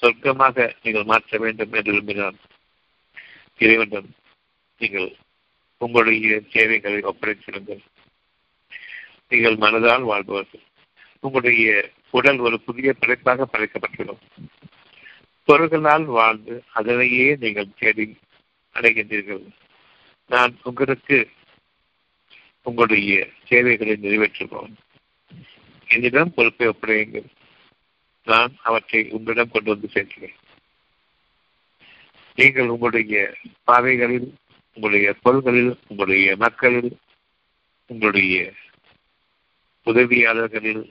[0.00, 2.34] சொர்க்கமாக நீங்கள் மாற்ற வேண்டும் என்று விரும்பினார்.
[3.58, 4.08] இறைவனிடம்
[4.78, 5.16] நீங்கள்
[5.78, 7.82] உங்களுடைய தேவைகளை ஒப்படைத்திருங்கள்.
[9.28, 10.62] நீங்கள் மனதால் வாழ்பவர்கள்.
[11.20, 14.22] உங்களுடைய உடல் ஒரு புதிய படைப்பாக படைக்கப்பட்டுள்ளோம்
[15.44, 18.16] பொருள்களால் வாழ்ந்து அதனையே நீங்கள் தேடி
[18.74, 19.48] அடைகின்றீர்கள்.
[20.26, 21.28] நான் உங்களுக்கு
[22.62, 24.74] உங்களுடைய தேவைகளை நிறைவேற்றுவோம்.
[25.88, 27.26] என்னிடம் பொறுப்பை ஒப்படையுங்கள்.
[28.24, 30.34] நான் அவற்றை உங்களிடம் கொண்டு வந்து சேர்க்கிறேன்.
[32.34, 34.34] நீங்கள் உங்களுடைய பாதைகளில்
[34.74, 36.98] உங்களுடைய பொருள்களில் உங்களுடைய மக்களில்
[37.86, 38.52] உங்களுடைய
[39.84, 40.90] உதவியாளர்களில்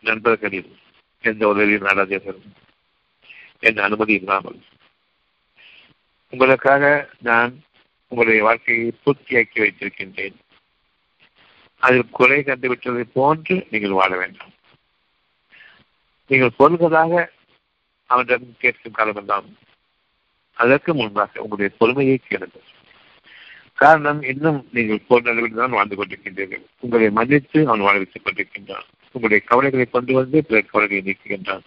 [0.00, 0.76] நண்பர்களில்
[1.20, 2.40] எந்த உதவியும் நாடாதீர்கள்.
[3.60, 4.62] என் அனுமதி இல்லாமல்.
[6.28, 7.62] உங்களுக்காக நான்
[8.08, 10.36] உங்களுடைய வாழ்க்கையை பூர்த்தியாக்கி வைத்திருக்கின்றேன்.
[11.78, 14.52] அதில் குறை கண்டுவிட்டதை போன்று நீங்கள் வாழ வேண்டாம்.
[16.26, 17.32] நீங்கள் பொருள்களாக
[18.06, 19.56] அவனிடம் கேட்கும் காலமெல்லாம்
[20.52, 22.74] அதற்கு முன்பாக உங்களுடைய பொறுமையை கேளுங்கள்.
[23.74, 26.64] காரணம் இன்னும் நீங்கள் போர் நிலவில் தான் வாழ்ந்து கொண்டிருக்கின்றீர்கள்.
[26.80, 28.86] உங்களை மன்னித்து அவன் வாழ வைத்துக் கொண்டிருக்கின்றான்.
[29.04, 31.62] உங்களுடைய கவலைகளை கொண்டு வந்து பிற கவலைகளை நீக்குகின்றான்.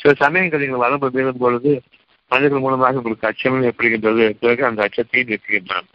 [0.00, 1.82] சில சமயங்கள் நீங்கள் வரம்பு மீறும் பொழுது
[2.28, 4.30] மனிதர்கள் மூலமாக உங்களுக்கு அச்சமும் ஏற்படுகின்றது.
[4.40, 5.88] பிறகு அந்த அச்சத்தையும் நீக்குகின்றான்.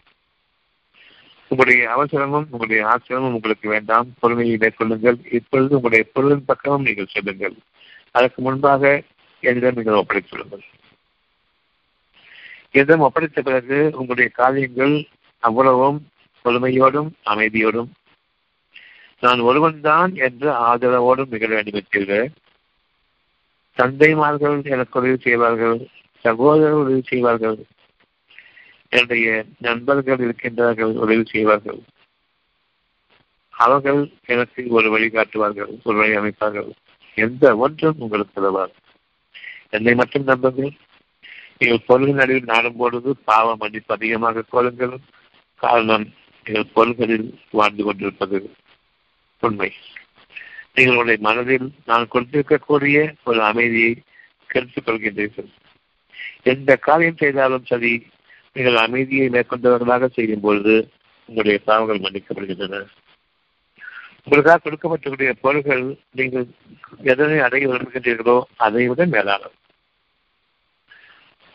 [1.50, 4.08] உங்களுடைய அவசரமும் உங்களுடைய ஆசிரமும் உங்களுக்கு வேண்டாம்.
[4.18, 5.18] பொறுமையை மேற்கொள்ளுங்கள்.
[5.32, 7.56] இப்பொழுது உங்களுடைய பொருளின் பக்கமும் நீங்கள் செல்லுங்கள்.
[8.10, 9.02] அதற்கு முன்பாக
[9.40, 10.64] என்னிடம் நீங்கள் ஒப்படைத்துள்ளுங்கள்
[12.72, 15.04] என்னிடம் ஒப்படைத்த பிறகு உங்களுடைய காரியங்கள்
[15.38, 15.98] அவ்வளவும்
[16.44, 17.90] பொறுமையோடும் அமைதியோடும்.
[19.20, 21.78] நான் ஒருவன்தான் என்று ஆதரவோடும் நிகழ வேண்டும்
[23.80, 25.76] தந்தைமார்கள் எனக்கு உதவி செய்வார்கள்
[26.24, 27.58] சகோதரர்கள் உதவி செய்வார்கள்
[28.88, 31.80] என்னுடைய நண்பர்கள் இருக்கின்றார்கள் உதவி செய்வார்கள்.
[33.64, 36.70] அவர்கள் எனக்கு ஒரு வழி காட்டுவார்கள் ஒரு வழி அமைப்பார்கள்.
[37.14, 38.74] எந்த ஒன்றும் உங்களுக்கு உதவாது.
[39.70, 40.72] என்னை மட்டும் நம்புங்கள்.
[41.58, 44.94] நீங்கள் பொருள்கள் நடுவில் நாடும் பொழுது பாவ மன்னிப்பு அதிகமாக கொள்ளுங்கள்
[45.56, 46.06] காரணம்
[46.44, 48.38] நீங்கள் பொருள்களில் வாழ்ந்து கொண்டிருப்பது
[49.40, 49.70] உண்மை.
[50.76, 53.92] நீங்களுடைய மனதில் நான் கொண்டிருக்கக்கூடிய ஒரு அமைதியை
[54.46, 55.50] கருத்துக் கொள்கின்றீர்கள்
[56.42, 57.92] எந்த காரியம் செய்தாலும் சரி
[58.56, 60.74] நீங்கள் அமைதியை மேற்கொண்டவர்களாக செய்யும் பொழுது
[61.28, 62.78] உங்களுடைய பாவங்கள் மன்னிக்கப்படுகின்றன.
[64.24, 66.46] உங்களுக்காக கொடுக்கப்பட்டக்கூடிய பொருள்கள் நீங்கள்
[67.02, 69.56] எதனை அடைய விரும்புகின்றீர்களோ அதை விட மேலானது.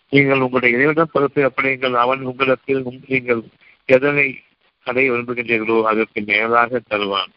[0.10, 2.74] நீங்கள் உங்களுடைய இறைவிடம் பொறுப்பை அப்படிங்கள் அவன் உங்களுக்கு
[3.08, 3.42] நீங்கள்
[3.90, 4.28] எதனை
[4.88, 7.34] அடைய விரும்புகின்றீர்களோ அதற்கு மேலாக தருவான்.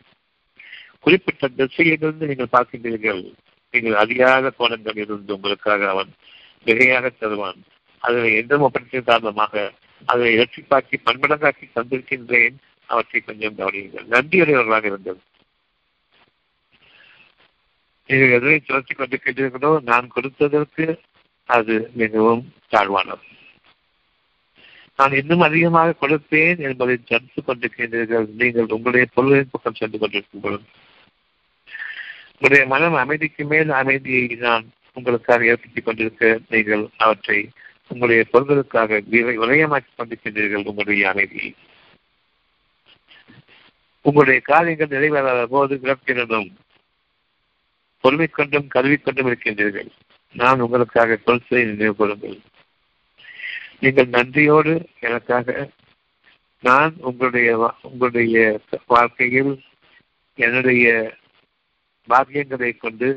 [1.05, 3.23] குறிப்பிட்ட திசையிலிருந்து நீங்கள் பார்க்கின்றீர்கள்.
[3.75, 6.11] நீங்கள் அறியாத கோணங்கள் இருந்து உங்களுக்காக அவன்
[6.67, 7.61] மிகையாக தருவான்.
[8.03, 9.73] அதனை எந்த ஒப்பந்தத்தின் காரணமாக
[10.05, 12.57] அதை இரட்சிப்பாக்கி பன்மடங்காக்கி தந்திருக்கின்றேன்.
[12.87, 14.07] அவற்றை கொஞ்சம் கவனியுங்கள்.
[14.11, 15.21] நன்றியுடையவர்களாக இருந்தது
[18.09, 20.85] நீங்கள் எதனை சுழற்றி கொண்டிருக்கின்றீர்களோ நான் கொடுத்ததற்கு
[21.49, 23.27] அது மிகவும் தாழ்வானது.
[24.97, 28.27] நான் இன்னும் அதிகமாக கொடுப்பேன் என்பதை தடுத்துக் கொண்டிருக்கின்றீர்கள்.
[28.35, 30.65] நீங்கள் உங்களுடைய பொருளின் பக்கம் சென்று கொண்டிருக்கும் பொழுது.
[32.41, 37.51] உங்களுடைய மனம் அமைதிக்கு மேல் அமைதியை நான் உங்களுக்காக ஏற்படுத்திக் கொண்டிருக்க நீங்கள் அவற்றை
[37.89, 41.55] உங்களுடைய பொருள்களுக்காக விரயமாக்கிக் கொண்டிருக்கின்றீர்கள் உங்களுடைய அமைதியை
[44.01, 46.49] உங்களுடைய காரியங்கள் நிறைவேறாத போது விளக்கினதும்
[48.01, 49.89] பொறுமை கொண்டும் கல்வி கொண்டும் இருக்கின்றீர்கள்.
[50.35, 52.39] நான் உங்களுக்காக கொள்கை நினைவு கொள்ளுங்கள்
[53.79, 55.71] நீங்கள் நன்றியோடு எனக்காக
[56.61, 59.63] நான் உங்களுடைய உங்களுடைய வாழ்க்கையில்
[60.35, 61.17] என்னுடைய
[62.13, 63.09] பாக்கியங்களை கொண்டு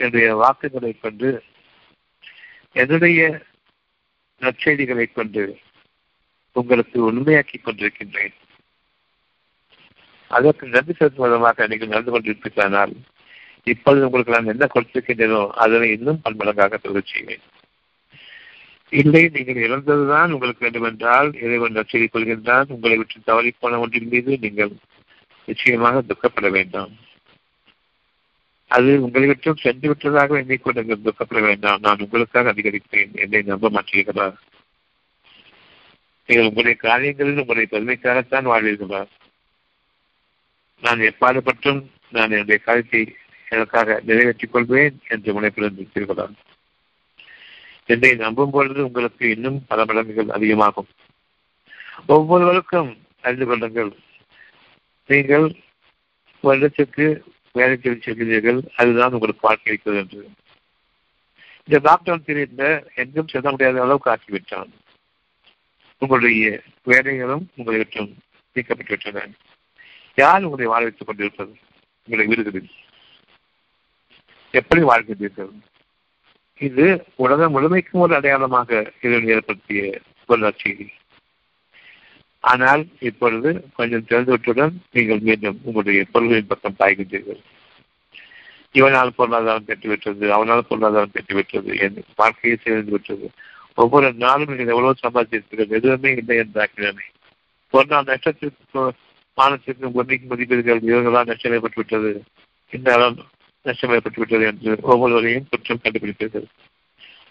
[0.00, 1.28] என்னுடைய வாக்குகளை கொண்டு
[2.82, 3.20] என்னுடைய
[4.40, 5.44] நற்செய்திகளை கொண்டு
[6.56, 8.34] உங்களுக்கு உண்மையாக்கி கொண்டிருக்கின்றேன்.
[10.30, 12.94] அதற்கு நன்றி செலுத்தும் விதமாக நீங்கள் நடந்து கொண்டிருக்கிறானால்
[13.72, 17.44] இப்பொழுது உங்களுக்கு நான் என்ன கொடுத்திருக்கின்றேனோ அதனை இன்னும் பன்மடங்காக தொடர் செய்வேன்.
[18.92, 24.72] இல்லை நீங்கள் இழந்ததுதான் உங்களுக்கு வேண்டுமென்றால் இறைவன் நச்சரிக் கொள்கின்றான் உங்களை விட்டு தவறி போன ஒன்றின் மீது நீங்கள்
[25.48, 26.92] நிச்சயமாக துக்கப்பட வேண்டாம்.
[28.68, 31.78] அது உங்களை விட்டும் சென்று விட்டதாக எண்ணிக்கொண்டு நீங்கள் துக்கப்பட வேண்டாம்.
[31.80, 33.14] நான் உங்களுக்காக அதிகரிப்பேன்.
[33.14, 34.34] என்னை நம்ப மாட்டீர்களா?
[36.26, 39.06] நீங்கள் உங்களுடைய காரியங்களில் உங்களுடைய பெருமைக்காகத்தான் வாழ்வீர்களா?
[40.80, 43.16] நான் எப்பாடுபட்டும் நான் என்னுடைய காரியத்தை
[43.48, 46.32] எனக்காக நிறைவேற்றிக் கொள்வேன் என்று முனைப்பில்
[47.86, 50.86] என்னை நம்பும் பொழுது உங்களுக்கு இன்னும் பல மடங்குகள் அதிகமாகும்.
[52.06, 53.92] ஒவ்வொருவருக்கும் அறிந்து கொள்ளுங்கள்.
[55.06, 55.54] நீங்கள்
[56.40, 60.28] வருடத்திற்கு வேலைக்கு செல்கிறீர்கள் அதுதான் உங்களுக்கு வாழ்க்கை இருக்கிறது என்று.
[61.64, 64.70] இந்த லாக்டவுன் பீரியட்ல எங்கும் செல்ல முடியாத அளவுக்கு ஆக்கிவிட்டான்.
[65.98, 68.14] உங்களுடைய வேலைகளும் உங்களை விட்டும்
[68.54, 69.28] நீக்கப்பட்டு விட்டன.
[70.14, 71.56] யார் உங்களை வாழ வைத்துக் கொண்டிருப்பது?
[72.04, 72.70] உங்களை வீடுகளில்.
[74.50, 75.50] எப்படி வாழ்கின்றீர்கள்?
[76.58, 80.54] இது உலகம் முழுமைக்கும் ஒரு அடையாளமாக இதனை ஏற்படுத்திய ஒரு
[82.50, 87.40] ஆனால் இப்பொழுது கொஞ்சம் தெரிந்துவிட்டுடன் நீங்கள் மீண்டும் உங்களுடைய பொருள்களின் பக்கம் பாய்கின்றீர்கள்.
[88.78, 93.28] இவனால் பொருளாதாரம் பெற்றுவிட்டது அவனால் பொருளாதாரம் பெற்றுவிட்டது என் வாழ்க்கையை சேர்ந்து விட்டது
[93.82, 97.06] ஒவ்வொரு நாளும் நீங்கள் எவ்வளவு சம்பாதிச்சிருக்கிறது எதுவுமே இல்லை என்றாக்கிறேனே
[97.74, 98.82] ஒரு நாள் நஷ்டத்திற்கு
[99.38, 102.12] மானத்திற்கு பொன்னிக்கு மதிப்பீர்கள் இவர்களால் நஷ்டம் ஏற்பட்டுவிட்டது
[102.72, 103.24] இந்த அளவு
[103.66, 106.46] நஷ்டம் ஏற்பட்டுவிட்டது என்று ஒவ்வொருவரையும் குற்றம் கண்டுபிடிப்பீர்கள்.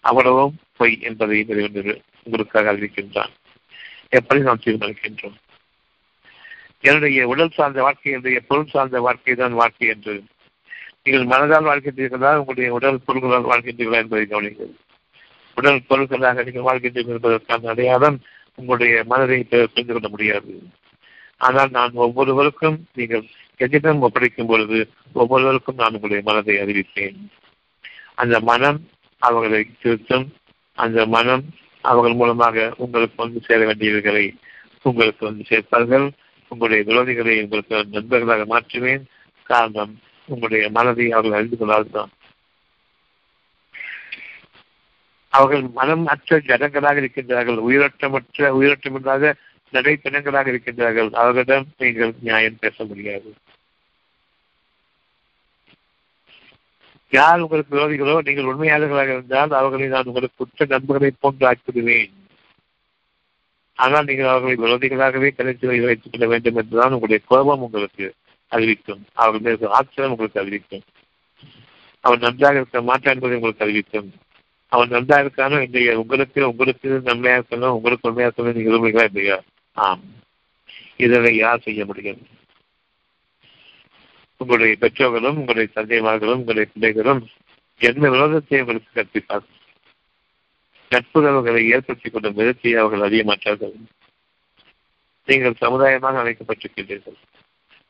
[0.09, 1.37] அவ்வளவும் பொய் என்பதை
[2.25, 3.33] உங்களுக்காக அறிவிக்கின்றான்.
[4.09, 5.37] எப்படி நாம் தீர்மானிக்கின்றோம்
[6.79, 10.15] என்னுடைய உடல் சார்ந்த வாழ்க்கை என்னுடைய பொருள் சார்ந்த வாழ்க்கை தான் வாழ்க்கை என்று.
[11.03, 14.73] நீங்கள் மனதால் வாழ்கின்றீர்களா உங்களுடைய உடல் பொருள்களால் வாழ்கின்றீர்களா என்பதை கவனிங்கள்
[15.57, 18.17] உடல் பொருட்களாக நீங்கள் வாழ்கின்றீர்கள் என்பதற்கான அடையாளம்
[18.55, 20.53] உங்களுடைய மனதை புரிந்து கொள்ள முடியாது.
[21.37, 23.25] ஆனால் நான் ஒவ்வொருவருக்கும் நீங்கள்
[23.59, 24.79] எதிடம் ஒப்படைக்கும் பொழுது
[25.13, 27.17] ஒவ்வொருவருக்கும் நான் உங்களுடைய மனதை அறிவிப்பேன்.
[28.15, 28.79] அந்த மனம்
[29.21, 30.27] அவர்களை திருத்தும்
[30.73, 31.45] அந்த மனம்
[31.85, 34.25] அவர்கள் மூலமாக உங்களுக்கு வந்து சேர வேண்டியவர்களை
[34.81, 36.05] உங்களுக்கு வந்து சேர்ப்பார்கள்.
[36.47, 39.03] உங்களுடைய விரோதிகளை உங்களுக்கு நண்பர்களாக மாற்றுவேன்.
[39.43, 39.93] காரணம்
[40.27, 42.11] உங்களுடைய மனதை அவர்கள் அறிந்து கொள்ளாதுதான்.
[45.29, 47.59] அவர்கள் மனம் அற்ற ஜனங்களாக இருக்கின்றார்கள்.
[47.69, 49.33] உயிரோட்டமற்ற உயிரோட்டமில்லாத
[49.73, 51.09] நடைப்பிணங்களாக இருக்கின்றார்கள்.
[51.13, 53.33] அவர்களிடம் நீங்கள் நியாயம் பேச முடியாது.
[57.15, 62.13] யார் உங்களுக்கு விரோதிகளோ நீங்கள் உண்மையாளர்களாக இருந்தால் அவர்களை நான் உங்களுக்கு குற்ற நண்பர்களை போன்று ஆக்கிவிடுவேன்
[63.79, 68.05] ஆனால் நீங்கள் அவர்களை விரோதிகளாகவே கணித்து வைத்துக் கொள்ள வேண்டும் என்றுதான் உங்களுடைய கோபம் உங்களுக்கு
[68.51, 69.01] அறிவிக்கும்.
[69.13, 70.83] அவர்கள் மீது ஆச்சரியம் உங்களுக்கு அறிவிக்கும்.
[72.03, 74.09] அவன் நன்றாக இருக்க மாட்டான் என்பதை உங்களுக்கு அறிவிக்கும்.
[74.71, 79.37] அவன் நன்றாக இருக்கானோ இல்லையா உங்களுக்கு உங்களுக்கு நன்மையாக இருக்கணும் உங்களுக்கு உண்மையாக இருக்கணும் நீங்க விரும்புகிறீங்களா இல்லையா?
[79.75, 80.03] ஆம்.
[80.97, 82.21] இதனை யார் செய்ய முடியும்?
[84.45, 87.21] உங்களுடைய பெற்றோர்களும் உங்களுடைய தந்தைமார்களும் உங்களுடைய பிள்ளைகளும்
[87.81, 89.53] எந்த விரோதத்தை உங்களுக்கு கற்பிப்பார்கள்
[90.91, 93.75] நட்புறவுகளை ஏற்படுத்திக் கொண்ட விதத்தை அவர்கள் அறிய மாட்டார்கள்
[95.27, 97.17] நீங்கள் சமுதாயமாக அழைக்கப்பட்டிருக்கின்றீர்கள்.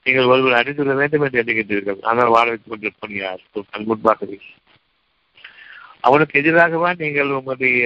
[0.05, 1.99] நீங்கள் ஒருவர் அறிந்துள்ள வேண்டும் என்று எண்ணுகின்றீர்கள்.
[2.09, 3.41] ஆனால் வாழ வைத்துக் கொண்டிருப்போம் யார்?
[3.89, 4.37] முன்பாகவே
[6.07, 7.85] அவனுக்கு எதிராகவா நீங்கள் உங்களுடைய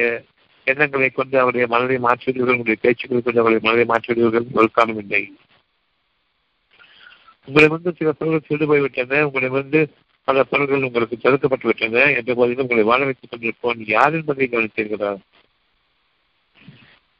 [0.67, 5.23] எண்ணங்களை கொண்டு அவருடைய மனதை மாற்றுவீர்கள் உங்களுடைய பேச்சுக்களை கொண்டு அவருடைய மனதை மாற்றிவிடுவீர்கள் ஒரு காலம் இல்லை.
[7.49, 9.21] உங்களிடமிருந்து சில பொருள்கள் திருடு போய்விட்டன.
[9.25, 9.81] உங்களிடமிருந்து
[10.27, 12.05] பல பொருள்கள் உங்களுக்கு தடுக்கப்பட்டு விட்டன.
[12.17, 13.81] என்ற போதிலும் உங்களை வாழ வைத்துக் கொண்டிருப்போம்.
[13.87, 15.11] யார் என்பதை கவனித்தீர்களா?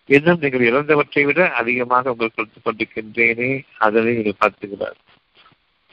[0.10, 3.50] இன்னும் நீங்கள் இழந்தவற்றை விட அதிகமாக உங்களுக்கு கொடுத்துக் கொண்டிருக்கின்றேனே.
[3.78, 4.98] அதனை நீங்கள் பார்த்துகிறார்.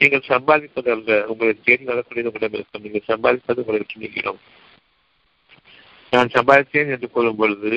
[0.01, 1.11] நீங்கள் சம்பாதிப்பது அல்ல.
[1.27, 2.83] உங்களை தேடி வரக்கூடியது உங்களிடம் இருக்கும்.
[2.87, 4.39] நீங்கள் சம்பாதிப்பது உங்களை விட்டு நீக்கிறோம்
[6.13, 7.71] நான் சம்பாதித்தேன் என்று கூறும் பொழுது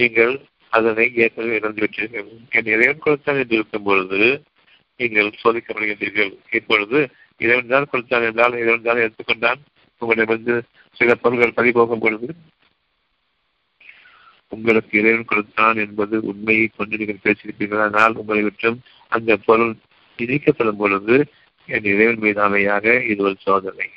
[0.00, 0.34] நீங்கள்
[0.72, 4.20] அதனை ஏற்கனவே இழந்து விட்டீர்கள் என் இறைவன் கொடுத்தான் என்று இருக்கும் பொழுது
[5.00, 6.98] நீங்கள் சோதிக்கப்படுகின்றீர்கள் இப்பொழுது
[7.40, 9.60] இறைவன் தான் கொடுத்தான் என்றால் இறைவன் தான் எடுத்துக்கொண்டான்.
[10.02, 10.54] உங்களிடமிருந்து
[10.96, 12.28] சில பொருள்கள் பறிபோகும் பொழுது
[14.52, 17.84] உங்களுக்கு இறைவன் கொடுத்தான் என்பது உண்மையை கொண்டு நீங்கள் பேசியிருப்பீர்கள்.
[17.86, 18.78] ஆனால் உங்களை விட்டும்
[19.12, 19.74] அந்த பொருள்
[20.18, 21.16] இணைக்கப்படும் பொழுது
[21.68, 23.88] என் இறைவன் மீதாமையாக இது ஒரு சோதனை.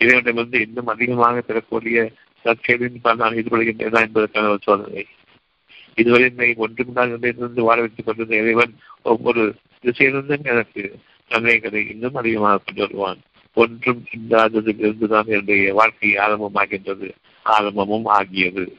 [0.00, 1.98] இறைவனிடமிருந்து இன்னும் அதிகமாக பெறக்கூடிய
[2.44, 5.04] நற்செய்தியின் நான் ஈடுபடுகின்றேனா என்பதற்கான ஒரு சோதனை.
[5.94, 12.60] இதுவரை என்னை ஒன்றும் தான் இருந்து வாழ வைத்துக் கொண்டிருந்த இறைவன் ஒவ்வொரு திசையிலிருந்தும் எனக்கு நன்மைகளை இன்னும் அதிகமாக
[12.64, 13.18] கொண்டு வருவான்.
[13.54, 17.10] ஒன்றும் இல்லாததில் இருந்துதான் என்னுடைய வாழ்க்கை ஆரம்பமாகின்றது
[17.42, 18.76] ஆரம்பமும் ஆகியது.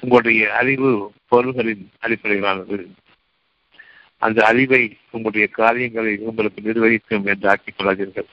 [0.00, 2.88] உங்களுடைய அறிவு பொருள்களின் அடிப்படையிலானது.
[4.18, 8.28] அந்த அறிவை உங்களுடைய காரியங்களை உங்களுக்கு நிர்வகிக்கும் என்று ஆக்கிக் கொள்ளாதீர்கள்.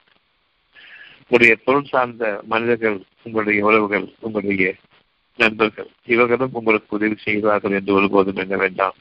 [1.21, 4.75] உங்களுடைய பொருள் சார்ந்த மனிதர்கள் உங்களுடைய உறவுகள் உங்களுடைய
[5.37, 8.95] நண்பர்கள் இவர்களும் உங்களுக்கு உதவி செய்வார்கள் என்று ஒருபோதும் எண்ண வேண்டாம்.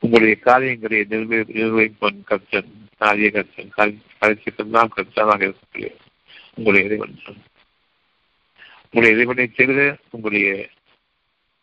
[0.00, 5.92] உங்களுடைய காரியங்களை நிர்வகிப்பன் கர்த்தன் காரிய கர்த்தன் கருத்துக்கெல்லாம் கர்த்தனாக இருக்கக்கூடிய
[6.54, 7.18] உங்களுடைய இறைவன்.
[8.84, 10.68] உங்களுடைய இறைவனை தவிர உங்களுடைய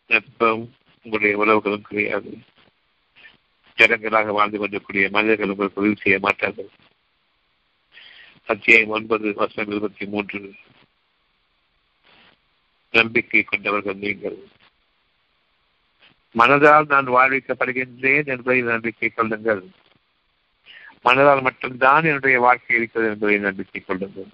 [0.06, 2.38] நட்பம் உங்களுடைய உறவுகளும் கிடையாது.
[3.76, 6.68] ஜனங்களாக வாழ்ந்து கொண்டிருக்கூடிய மனிதர்கள் உங்களுக்கு உதவி செய்ய மாட்டார்கள்.
[8.46, 10.52] அத்தியாயம் ஒன்பது வருஷம் இருபத்தி மூன்று.
[12.90, 14.38] நம்பிக்கை கொண்டவர்கள் நீங்கள்.
[16.34, 19.62] மனதால் நான் வாழ்விக்கப்படுகின்றேன் என்பதை நம்பிக்கை கொள்ளுங்கள்.
[21.04, 24.30] மனதால் மட்டும்தான் என்னுடைய வாழ்க்கை இருக்கிறது என்பதை நம்பிக்கை கொள்ளுங்கள்.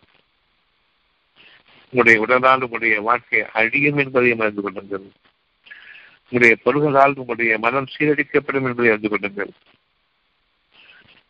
[1.92, 5.06] உங்களுடைய உடலால் உங்களுடைய வாழ்க்கை அழியும் என்பதை அறிந்து கொள்ளுங்கள்.
[6.22, 9.52] உங்களுடைய பொருள்களால் உங்களுடைய மனம் சீரழிக்கப்படும் என்பதை அறிந்து கொள்ளுங்கள்.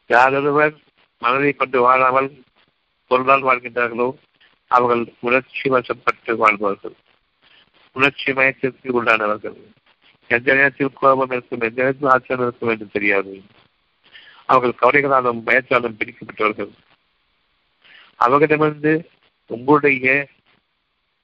[0.06, 0.74] யாரொருவர்
[1.18, 2.44] மனதை கொண்டு வாழாமல்
[3.06, 4.16] பொருளால் வாழ்கின்றார்களோ
[4.70, 6.96] அவர்கள் உணர்ச்சி வசப்பட்டு வாழ்வார்கள்.
[7.96, 9.58] உணர்ச்சி மயக்கத்திற்கு உள்ளானவர்கள்
[10.28, 13.32] எந்த நேரத்தில் கோபம் இருக்கும் எந்த நேரத்தில் ஆச்சரியம் இருக்கும் என்று தெரியாது.
[14.44, 16.72] அவர்கள் கவலைகளாலும் பயத்தாலும் பிடிக்கப்பட்டவர்கள்.
[18.16, 18.94] அவர்களிடமிருந்து
[19.46, 20.28] உங்களுடைய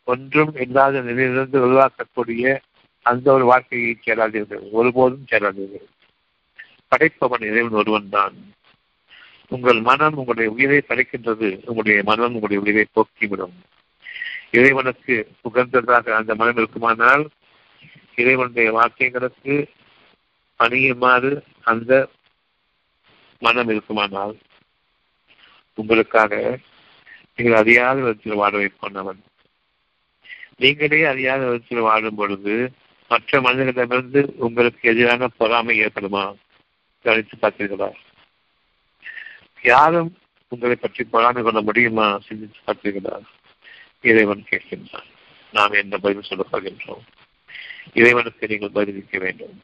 [0.04, 2.58] ஒன்றும் இல்லாத நிலையிலிருந்து உருவாக்கக்கூடிய
[3.02, 5.88] அந்த ஒரு வாழ்க்கையை சேராதீர்கள் ஒருபோதும் சேராதீர்கள்
[6.88, 8.34] படைப்பவன் இறைவன் ஒருவன் தான்.
[9.48, 11.48] உங்கள் மனம் உங்களுடைய உயிரை படைக்கின்றது.
[11.64, 13.56] உங்களுடைய மனம் உங்களுடைய உயிரை போக்கிவிடும்.
[14.52, 17.24] இறைவனுக்கு உகந்ததாக அந்த மனம் இருக்குமானால்
[18.14, 19.54] இறைவனுடைய வாக்கியங்களுக்கு
[20.60, 21.30] பணியுமாறு
[21.62, 21.92] அந்த
[23.42, 24.34] மனம் இருக்குமானால்
[25.78, 26.32] உங்களுக்காக
[27.36, 29.20] நீங்கள் அறியாத விதத்தில் வாழ வைப்பவன்
[30.56, 32.54] நீங்களே அறியாத விதத்தில் வாழும் பொழுது
[33.10, 36.24] மற்ற மனிதர்களிடமிருந்து உங்களுக்கு எதிரான பொறாமை ஏற்படுமா?
[37.04, 37.88] கவனித்து பார்த்தீர்களா
[39.64, 40.10] யாரும்
[40.52, 42.06] உங்களை பற்றி பொறாமை கொள்ள முடியுமா?
[42.26, 43.16] சிந்தித்து பார்த்தீர்களா
[44.02, 45.06] இறைவன் கேட்கின்றான்.
[45.52, 47.02] நாம் என்ன பதில் சொல்ல போகின்றோம்
[47.94, 49.62] இறைவனுக்கு நீங்கள் பதிலளிக்க வேண்டும்.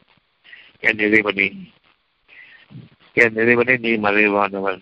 [0.80, 1.52] என் இறைவனே
[3.12, 4.80] என் இறைவனே நீ மறைவானவன்.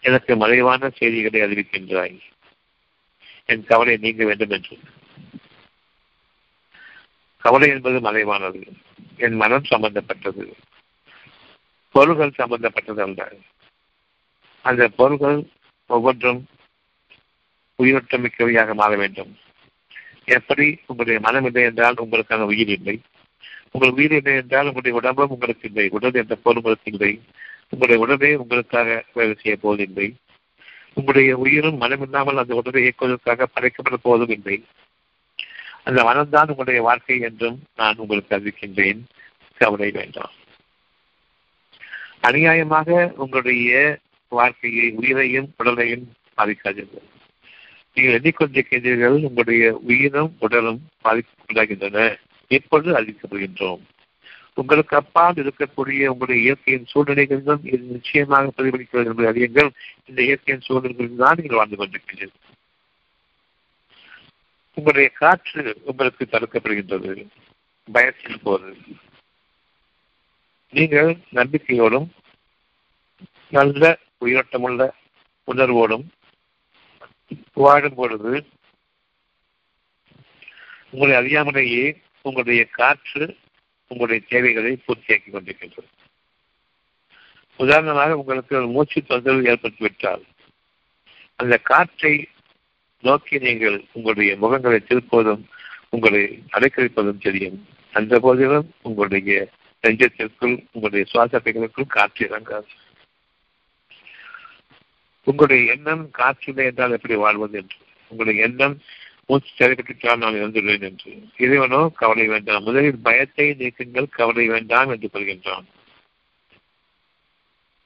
[0.00, 2.20] எனக்கு மறைவான செய்திகளை அறிவிக்கின்றாய்.
[3.44, 4.78] என் கவலை நீங்க வேண்டும் என்று.
[7.38, 8.72] கவலை என்பது மறைவானது.
[9.16, 10.54] என் மனம் சம்பந்தப்பட்டது.
[11.90, 13.28] பொருள்கள் சம்பந்தப்பட்டது அல்ல.
[14.62, 15.46] அந்த பொருள்கள்
[15.86, 16.46] ஒவ்வொன்றும்
[17.80, 19.38] உயிரோட்டமிக்கவையாக மாற வேண்டும்.
[20.24, 20.78] எப்படி?
[20.86, 23.00] உங்களுடைய மனம் இல்லை என்றால் உங்களுக்கான உயிர் இல்லை.
[23.70, 25.88] உங்கள் உயிர் இல்லை என்றால் உங்களுடைய உடம்பும் உங்களுக்கு இல்லை.
[25.88, 27.20] உடல் என்ற பொருள் உங்களுக்கு இல்லை.
[27.68, 30.14] உங்களுடைய உடலே உங்களுக்காக வேலை செய்ய போவதில்லை.
[30.94, 34.64] உங்களுடைய உயிரும் மனம் இல்லாமல் அந்த உடலை இயக்குவதற்காக படைக்கப்பட போவதும் இல்லை.
[35.84, 38.98] அந்த மனம்தான் உங்களுடைய வாழ்க்கை என்றும் நான் உங்களுக்கு அறிவிக்கின்றேன்.
[39.56, 40.30] கவலை வேண்டாம்.
[42.22, 47.08] அநியாயமாக உங்களுடைய வாழ்க்கையை உயிரையும் உடலையும் பாதிக்காதீர்கள்.
[47.94, 53.80] நீங்கள் எண்ணிக்கொண்டிருக்கின்றீர்கள் உங்களுடைய உயிரும் உடலும் பாதிக்கப்படுகின்றன எப்பொழுது அறிவிக்கப்படுகின்றோம்.
[54.54, 59.70] உங்களுக்கு அப்பால் இருக்கக்கூடிய உங்களுடைய இயற்கையின் சூழ்நிலைகளிலும் இது நிச்சயமாக பிரதிபலிக்கிறது என்பதை அறியுங்கள்.
[60.04, 62.48] இந்த இயற்கையின் சூழ்நிலைகளில் தான் நீங்கள் வாழ்ந்து கொண்டிருக்கிறீர்கள்.
[64.74, 67.26] உங்களுடைய காற்று உங்களுக்கு தடுக்கப்படுகின்றது.
[67.92, 68.74] பயத்தின் போது.
[70.70, 72.08] நீங்கள் நம்பிக்கையோடும்
[73.50, 74.90] நல்ல உயிரோட்டமுள்ள
[75.46, 76.04] உணர்வோடும்
[77.52, 78.46] வாழும் பொழுது
[80.90, 83.36] உங்களை அறியாமலேயே உங்களுடைய காற்று
[83.86, 85.90] உங்களுடைய தேவைகளை பூர்த்தியாக்கி கொண்டிருக்கின்றது.
[87.56, 90.22] உதாரணமாக உங்களுக்கு ஒரு மூச்சு தொந்தரவு ஏற்பட்டுவிட்டால்
[91.36, 92.28] அந்த காற்றை
[93.00, 95.48] நோக்கி நீங்கள் உங்களுடைய முகங்களை திருப்பதும்
[95.88, 97.68] உங்களை அடைக்கழிப்பதும் தெரியும்.
[97.92, 99.48] அந்த போதிலும் உங்களுடைய
[99.82, 102.70] நெஞ்சத்திற்குள் உங்களுடைய சுவாசப்பைகளுக்குள் காற்று இறங்காது.
[105.24, 107.76] உங்களுடைய எண்ணம் காற்றில்லை என்றால் எப்படி வாழ்வது என்று?
[108.08, 108.80] உங்களுடைய எண்ணம்
[109.26, 111.22] மூச்சு செயல்பட்டால் நான் இறந்துள்ளேன் என்று.
[111.36, 112.62] இறைவனோ கவலை வேண்டாம்.
[112.62, 115.64] முதலில் பயத்தை நீக்குங்கள் கவலை வேண்டாம் என்று கொள்கின்றான்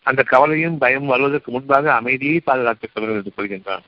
[0.03, 3.83] அந்த கவலையும் பயம் வருவதற்கு முன்பாக அமைதியை பாதுகாத்துக் கொள்ளுங்கள் என்று கொள்கின்றான்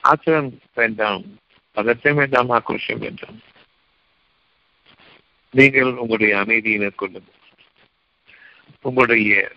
[0.00, 1.24] ஆச்சரியம் வேண்டாம்
[1.72, 3.40] பதற்றம் வேண்டாம் ஆக்ரோஷம் வேண்டாம்.
[5.50, 7.40] நீங்கள் உங்களுடைய அமைதியை மேற்கொள்ளுங்கள்.
[8.80, 9.52] உங்களுடைய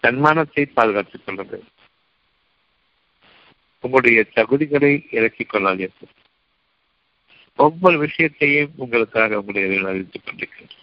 [0.00, 1.62] தன்மானத்தை பாதுகாத்துக் கொள்ளுங்கள்.
[3.80, 6.14] உங்களுடைய தகுதிகளை இறக்கிக் கொள்ளாதீர்கள்.
[7.56, 10.76] ஒவ்வொரு விஷயத்தையும் உங்களுக்காக உங்களுடைய அறிவித்துக் கொண்டிருக்கிறேன்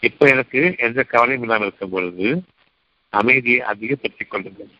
[0.00, 2.44] இப்ப எனக்கு எந்த கவலையும் இல்லாமல் இருக்கும் பொழுது
[3.10, 4.72] அமைதியை அதிகப்படுத்திக் கொள்ளுங்கள்.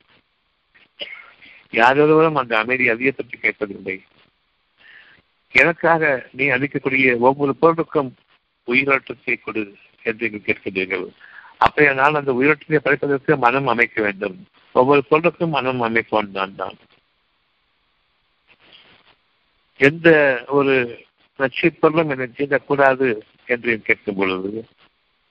[1.70, 3.96] யாரொருவரும் அந்த அமைதியை அதிகப்படுத்தி கேட்பதில்லை
[5.50, 8.14] எனக்காக நீ அளிக்கக்கூடிய ஒவ்வொரு பொருளுக்கும்
[8.66, 11.06] உயிரோட்டத்தை கொடு என்று நீங்கள் கேட்கிறீர்கள்
[11.60, 14.36] அப்படியானால் அந்த உயிரோட்டத்தை படைப்பதற்கு மனம் அமைக்க வேண்டும்.
[14.72, 16.76] ஒவ்வொரு பொருளுக்கும் மனம் அமைக்க வேண்டும் தான்.
[19.80, 20.08] எந்த
[20.48, 20.74] ஒரு
[21.38, 23.08] நச்சு பொருளும் என்னை தீண்டக்கூடாது
[23.46, 24.64] என்று கேட்கும் பொழுது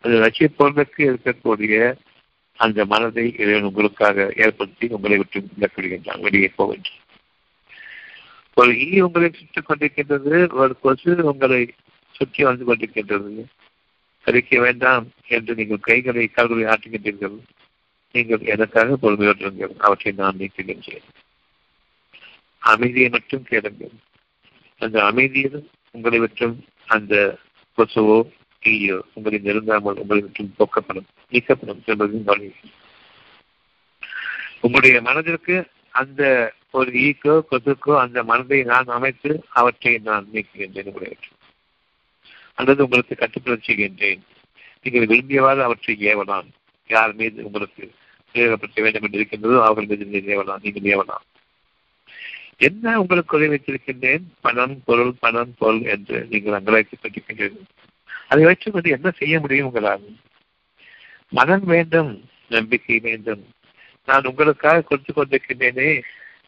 [0.04, 1.96] அந்த நச்சு பொருளுக்கு இருக்கக்கூடிய
[2.60, 7.02] அந்த மனதை இறைவன் உங்களுக்காக ஏற்படுத்தி உங்களை விட்டு விளக்கிவிடுகின்றான் வெளியே போகின்றான்
[8.58, 11.62] ஒரு ஈ உங்களை சுற்றிக் கொண்டிருக்கின்றது ஒரு கொசு உங்களை
[12.16, 13.46] சுற்றி வந்து கொண்டிருக்கின்றது.
[14.26, 17.38] அறிக்க வேண்டாம் என்று நீங்கள் கைகளை கால்களை ஆட்டுகின்றீர்கள்.
[18.16, 21.08] நீங்கள் எனக்காக பொறுமையோற்றுங்கள் அவற்றை நான் நீக்குகின்றேன்.
[22.62, 23.96] அமைதியை மட்டும் கேளுங்கள்.
[24.82, 25.60] அந்த அமைதியில்
[25.92, 26.56] உங்களை விட்டும்
[26.88, 27.14] அந்த
[27.78, 28.18] கொசுவோ
[28.64, 32.50] தீயோ உங்களை நெருங்காமல் உங்களை விட்டும் போக்கப்படும் நீக்கப்படும் என்பதையும் வழி
[34.62, 35.56] உங்களுடைய மனதிற்கு
[35.92, 36.22] அந்த
[36.72, 41.10] ஒரு ஈக்கோ கொசுக்கோ அந்த மனதை நான் அமைத்து அவற்றை நான் நீக்குகின்றேன் உங்களை
[42.56, 44.22] அல்லது உங்களுக்கு கட்டுப்பட செய்கின்றேன்.
[44.84, 46.48] நீங்கள் விரும்பியவாறு அவற்றை ஏவலாம்.
[46.88, 47.92] யார் மீது உங்களுக்கு
[48.34, 50.62] பிரயோகப்படுத்த வேண்டும் என்று இருக்கின்றதோ அவர்கள் மீது நீங்கள் ஏவலாம்.
[50.62, 51.26] நீங்கள் ஏவலாம்.
[52.58, 54.26] என்ன உங்களுக்கு உதவி வைத்திருக்கின்றேன்?
[54.42, 57.66] பணம் பொருள் பணம் பொருள் என்று நீங்கள் அங்கலாய்த்துக் கொண்டிருக்கின்றீர்கள்
[58.28, 60.06] அதை வைத்துக்கொண்டு என்ன செய்ய முடியும் உங்களால்?
[61.30, 62.12] மனம் வேண்டும்
[62.50, 63.44] நம்பிக்கை வேண்டும்.
[64.06, 66.02] நான் உங்களுக்காக கொடுத்து கொண்டிருக்கின்றேனே.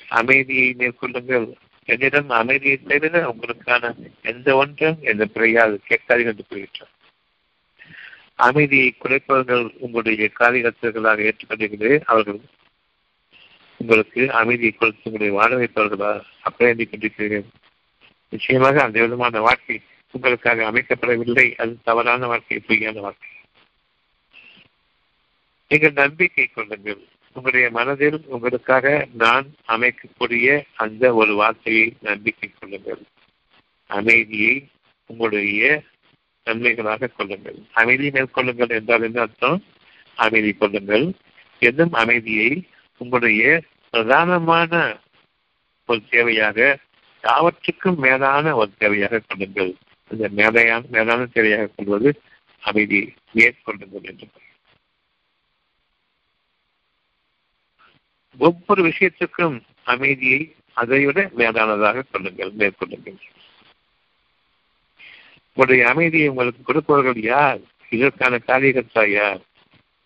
[0.08, 1.48] அமைதியை மேற்கொள்ளுங்கள்.
[1.88, 6.96] என்னிடம் அமைதியை தவிர உங்களுக்கான எந்த ஒன்றும் எந்த பிறையாது கேட்காதீர்கள் என்று கூறுகின்றார்
[8.40, 12.40] அமைதியை குறைப்பவர்கள் உங்களுடைய காரியகர்த்தர்களாக ஏற்றுக்கொண்டீர்களே அவர்கள்.
[13.78, 16.86] உங்களுக்கு அமைதியை கொடுத்து உங்களை வாழ வைப்பவர்களாக அப்படியே கொண்டிருக்கிறேன்.
[16.86, 17.46] கொண்டிருக்கிறீர்கள்
[18.30, 21.56] நிச்சயமாக அந்த விதமான வாழ்க்கை உங்களுக்காக அமைக்கப்படவில்லை.
[21.56, 23.30] அது தவறான வாழ்க்கை பொய்யான வாழ்க்கை.
[25.68, 27.02] நீங்கள் நம்பிக்கை கொள்ளுங்கள்.
[27.38, 33.02] உங்களுடைய மனதில் உங்களுக்காக நான் அமைக்கக்கூடிய அந்த ஒரு வார்த்தையை நம்பிக்கை கொள்ளுங்கள்.
[33.88, 34.68] அமைதியை
[35.06, 35.84] உங்களுடைய
[36.44, 37.60] நன்மைகளாக கொள்ளுங்கள்.
[37.74, 39.64] அமைதி மேற்கொள்ளுங்கள் என்றால் என்ன அர்த்தம்?
[40.16, 41.06] அமைதி கொள்ளுங்கள்.
[41.60, 42.68] எதும் அமைதியை
[42.98, 43.62] உங்களுடைய
[43.94, 45.00] பிரதானமான
[45.86, 46.78] ஒரு தேவையாக
[47.24, 49.76] யாவற்றுக்கும் மேலான ஒரு தேவையாக கொள்ளுங்கள்.
[50.10, 52.22] அந்த மேலையான மேலான தேவையாக கொள்வது
[52.60, 54.28] அமைதியை மேற்கொள்ளுங்கள் என்று
[58.38, 63.20] ஒவ்வொரு விஷயத்துக்கும் அமைதியை அதைவிட மேலானதாக கொள்ளுங்கள் மேற்கொள்ளுங்கள்.
[65.54, 67.60] உங்களுடைய அமைதியை உங்களுக்கு கொடுப்பவர்கள் யார்?
[67.90, 69.42] இதற்கான காரியகர்த்தா யார்?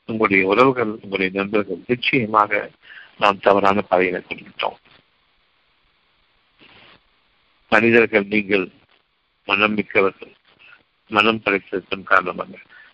[0.05, 1.79] உங்களுடைய உறவுகள் உங்களுடைய நண்பர்கள்.
[1.88, 2.69] நிச்சயமாக
[3.17, 4.79] நாம் தவறான பாதையை கொண்டுவிட்டோம்
[7.69, 8.71] மனிதர்கள் நீங்கள்
[9.45, 10.34] மனம் மிக்கவர்கள்
[11.07, 12.49] மனம் படைத்ததன் காரணமாக.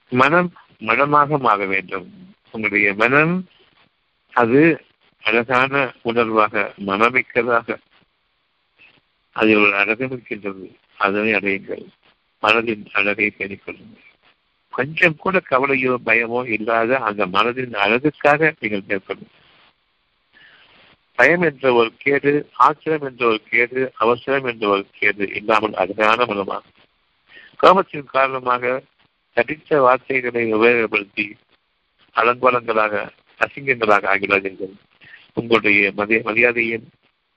[0.10, 2.36] மனம் மனமாக மாற வேண்டும்.
[2.52, 3.48] உங்களுடைய மனம்
[4.32, 4.86] அது
[5.24, 7.78] அழகான உணர்வாக மனமிக்கதாக
[9.36, 10.66] அதில் ஒரு அழகு இருக்கின்றது.
[10.98, 11.86] அதனை அடையுங்கள்.
[12.44, 14.06] மனதின் அழகை பேணிக்கொள்ளுங்கள்
[14.74, 19.34] கொஞ்சம் கூட கவலையோ பயமோ இல்லாத அந்த மனதின் அழகுக்காக நீங்கள் மேற்கொள்ளுங்கள்.
[21.20, 26.76] பயம் என்ற ஒரு கேடு ஆத்திரம் என்ற ஒரு கேடு அவசரம் என்ற ஒரு கேடு இல்லாமல் அழகான மனமாகும்
[27.60, 28.84] கோபத்தின் காரணமாக
[29.38, 31.26] தடித்த வார்த்தைகளை உபயோகப்படுத்தி
[32.16, 32.94] அலங்கோலங்களாக
[33.40, 34.76] அசிங்கங்களாக ஆகிறார்கள்
[35.40, 36.86] உங்களுடைய மதிய மரியாதையும்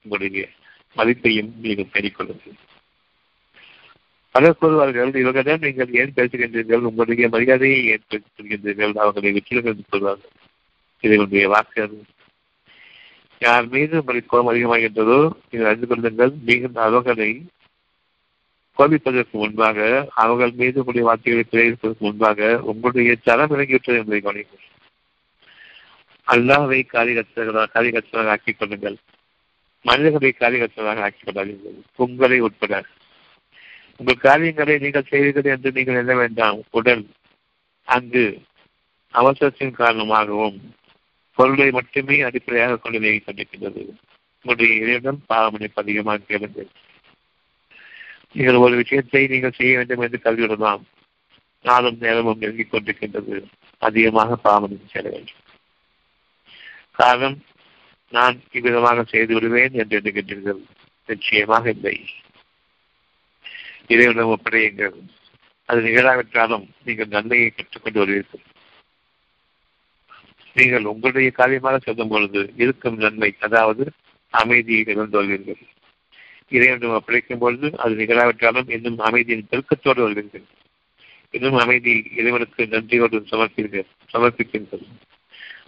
[0.05, 0.45] உங்களுடைய
[0.97, 2.59] மதிப்பையும் நீங்கள் பெருக்கொள்ளுங்கள்.
[4.35, 6.87] பலர் கூறுவார்கள் இவர்களிடம் நீங்கள் ஏன் பேசுகின்றீர்கள்?
[6.91, 8.95] உங்களுடைய மரியாதையை ஏன் பேசுகின்றீர்கள்?
[9.03, 10.35] அவர்களை வெற்றிகள் கொள்வார்கள்
[11.05, 11.85] இதனுடைய வாக்கு
[13.41, 15.19] யார் மீது உங்களுக்கு கோபம் அதிகமாகின்றதோ
[15.51, 16.33] நீங்கள் அறிந்து கொள்ளுங்கள்.
[16.49, 17.31] நீங்கள் அவர்களை
[18.79, 19.79] கோபிப்பதற்கு முன்பாக
[20.23, 24.67] அவர்கள் மீது உங்களுடைய வார்த்தைகளை பிழைப்பதற்கு முன்பாக உங்களுடைய தரம் இறங்கிவிட்டது என்பதை கவனிக்கும்
[26.27, 28.97] அல்லாவை காரியகத்தர்களாக காரியகத்தராக ஆக்கிக் கொள்ளுங்கள்
[29.81, 32.85] மனிதர்களை காரியகத்தராக ஆக்கிக் கொள்ளாதீர்கள் உங்களை உட்பட.
[33.97, 36.63] உங்கள் காரியங்களை நீங்கள் செய்வீர்கள் என்று நீங்கள் எண்ண வேண்டாம்.
[36.71, 37.07] உடல்.
[37.85, 38.43] அங்கு
[39.11, 40.75] அவசரத்தின் காரணமாகவும்
[41.35, 43.83] பொருளை மட்டுமே அடிப்படையாக கொண்டு இயங்கிக் கொண்டிருக்கின்றது
[44.45, 46.69] உங்களுடைய இறைவன் பாவமளிப்பு அதிகமாக கேளுங்கள்.
[48.33, 50.83] நீங்கள் ஒரு விஷயத்தை நீங்கள் செய்ய வேண்டும் என்று கல்விவிடலாம்
[51.63, 53.45] நாளும் நேரமும் நெருங்கிக் கொண்டிருக்கின்றது.
[53.79, 55.49] அதிகமாக பாவமளிப்பு செல்ல வேண்டும்.
[57.01, 57.39] காரணம்
[58.13, 60.61] நான் இவ்விதமாக செய்து விடுவேன் என்று எண்ணுகின்றீர்கள்.
[61.09, 61.97] நிச்சயமாக இல்லை.
[63.87, 64.97] இறைவனம் ஒப்படையுங்கள்.
[65.69, 68.45] அது நிகழாவிட்டாலும் நீங்கள் நன்மையை கற்றுக்கொண்டு வருவீர்கள்.
[70.57, 73.85] நீங்கள் உங்களுடைய காரியமாக செல்லும் பொழுது இருக்கும் நன்மை அதாவது
[74.35, 75.61] அமைதியை இழந்து வருவீர்கள்
[76.57, 80.47] இறைவனம் ஒப்படைக்கும் பொழுது அது நிகழாவிட்டாலும் இன்னும் அமைதியின் பெருக்கத்தோடு வருவீர்கள்.
[81.35, 84.87] இன்னும் அமைதி இறைவனுக்கு நன்றியோடு சமர்ப்பீர்கள் சமர்ப்பிக்கின்றது.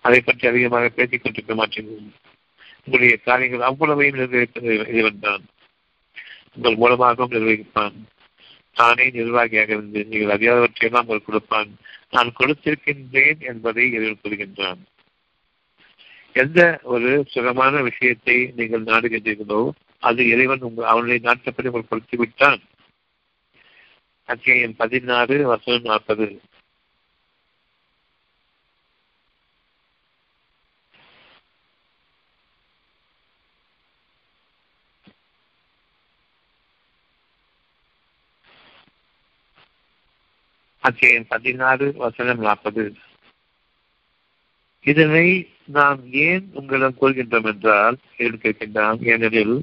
[0.05, 2.07] அதை பற்றி அதிகமாக பேசிக் கொண்டிருக்க மாட்டீர்கள்
[2.84, 5.44] உங்களுடைய காரியங்கள் அவ்வளவையும் நிர்வகிப்பது இறைவன் தான்
[6.55, 7.98] உங்கள் மூலமாகவும் நிர்வகிப்பான்
[8.76, 11.70] தானே நிர்வாகியாக இருந்து நீங்கள் அறியாதவற்றையெல்லாம் அவர் கொடுப்பான்.
[12.11, 14.80] நான் கொடுத்திருக்கின்றேன் என்பதை இறைவன் கூறுகின்றான்.
[16.42, 16.61] எந்த
[16.94, 19.62] ஒரு சுகமான விஷயத்தை நீங்கள் நாடுகின்றீர்களோ
[20.09, 22.62] அது இறைவன் உங்கள் அவனுடைய நாட்டப்படி உங்களுக்கு கொடுத்து விட்டான்
[24.28, 26.26] அத்தியாயம் பதினாறு வசனம் நாற்பது.
[40.87, 42.85] அத்தியாயம் பதினாறு வசனம் நாற்பது.
[44.80, 45.26] இதனை
[45.64, 49.62] நாம் ஏன் உங்களிடம் கூறுகின்றோம் என்றால் கேட்கின்றான் ஏனெனில்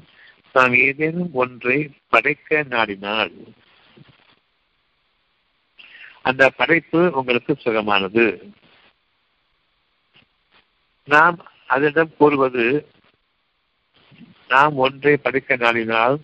[0.52, 3.32] நாம் ஏதேனும் ஒன்றை படைக்க நாடினால்
[6.22, 8.26] அந்த படைப்பு உங்களுக்கு சுகமானது.
[11.04, 12.66] நாம் அதனிடம் கூறுவது
[14.48, 16.16] நாம் ஒன்றை படைக்க நாடினால்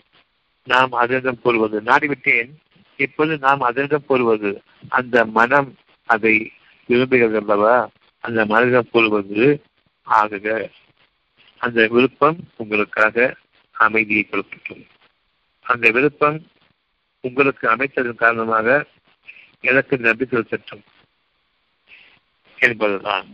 [0.63, 2.51] நாம் அதனிடம் கூறுவது நாடிவிட்டேன்
[2.97, 5.75] இப்போது நாம் அதனிடம் கூறுவது அந்த மனம்
[6.05, 6.51] அதை
[6.89, 7.89] விரும்புகிறது அல்லவா?
[8.19, 9.63] அந்த மனதிடம் கூறுவது
[10.07, 10.71] ஆகுக.
[11.57, 13.35] அந்த விருப்பம் உங்களுக்காக
[13.71, 14.85] அமைதியை கொடுக்கட்டும்
[15.61, 16.47] அந்த விருப்பம்
[17.21, 18.85] உங்களுக்கு அமைத்ததன் காரணமாக
[19.61, 20.83] எனக்கு நம்பிக்கை சட்டம்
[22.57, 23.27] என்பதுதான்.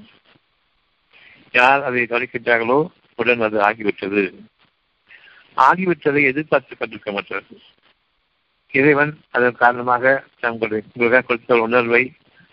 [1.52, 4.34] யார் அதை கவனிக்கின்றார்களோ உடன் அது ஆகிவிட்டது.
[5.58, 7.62] ஆகிவிட்டதை எதிர்பார்த்து கொண்டிருக்க மாட்டார்கள்.
[8.78, 12.04] இறைவன் அதன் காரணமாக தங்களுடைய கொடுத்த உணர்வை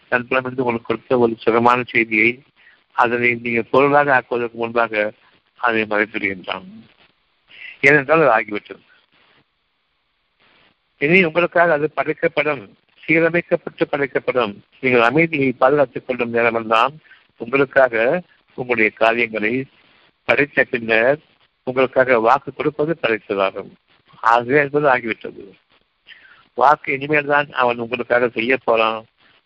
[0.08, 2.30] தன் புலமிருந்து உங்களுக்கு கொடுத்த ஒரு சுகமான செய்தியை
[3.02, 5.12] அதனை நீங்கள் பொருளாக ஆக்குவதற்கு முன்பாக
[5.66, 6.66] அதை மறைத்துவிடுகின்றான்.
[7.80, 8.82] ஏனென்றால் அது ஆகிவிட்டது.
[10.98, 12.62] இனி உங்களுக்காக அது படைக்கப்படும்
[13.02, 14.52] சீரமைக்கப்பட்டு படைக்கப்படும்.
[14.80, 16.94] நீங்கள் அமைதியை பாதுகாத்துக் கொள்ளும் நேரமெல்லாம்
[17.36, 18.22] உங்களுக்காக
[18.58, 19.54] உங்களுடைய காரியங்களை
[20.24, 21.18] படைத்த பின்னர்
[21.62, 23.72] உங்களுக்காக வாக்கு கொடுப்பது படைத்ததாகும்.
[24.32, 25.44] ஆகவே என்பது ஆகிவிட்டது.
[26.62, 29.00] வாக்கு இனிமேல் தான் அவன் உங்களுக்காக செய்ய போறான்.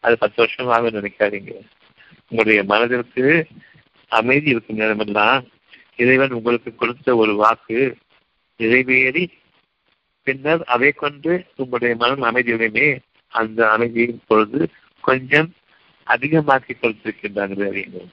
[0.05, 1.53] அது பத்து வருஷம் ஆகும் நினைக்காதீங்க.
[2.29, 3.25] உங்களுடைய மனதிற்கு
[4.13, 5.43] அமைதி இருக்கும் நேரமெல்லாம்
[6.03, 7.81] இறைவன் உங்களுக்கு கொடுத்த ஒரு வாக்கு
[8.61, 9.25] நிறைவேறி
[10.27, 12.89] பின்னர் அதை கொண்டு உங்களுடைய மனம் அமைதியுடனே
[13.33, 14.61] அந்த அமைதியின் பொழுது
[15.05, 15.49] கொஞ்சம்
[16.07, 18.11] அதிகமாக்கி கொடுத்திருக்கின்றார்கள் அறியுங்கள்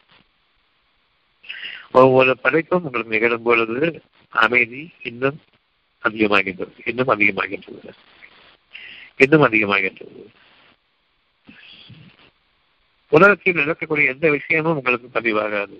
[1.99, 3.80] ஒவ்வொரு படைப்பும் உங்களுக்கு நிகழும் பொழுது
[4.43, 5.39] அமைதி இன்னும்
[6.04, 7.91] அதிகமாகின்றது இன்னும் அதிகமாகின்றது.
[9.24, 10.22] இன்னும் அதிகமாகின்றது
[13.11, 15.78] உலகத்தில் நடக்கக்கூடிய எந்த விஷயமும் உங்களுக்கு பதிவாகாது.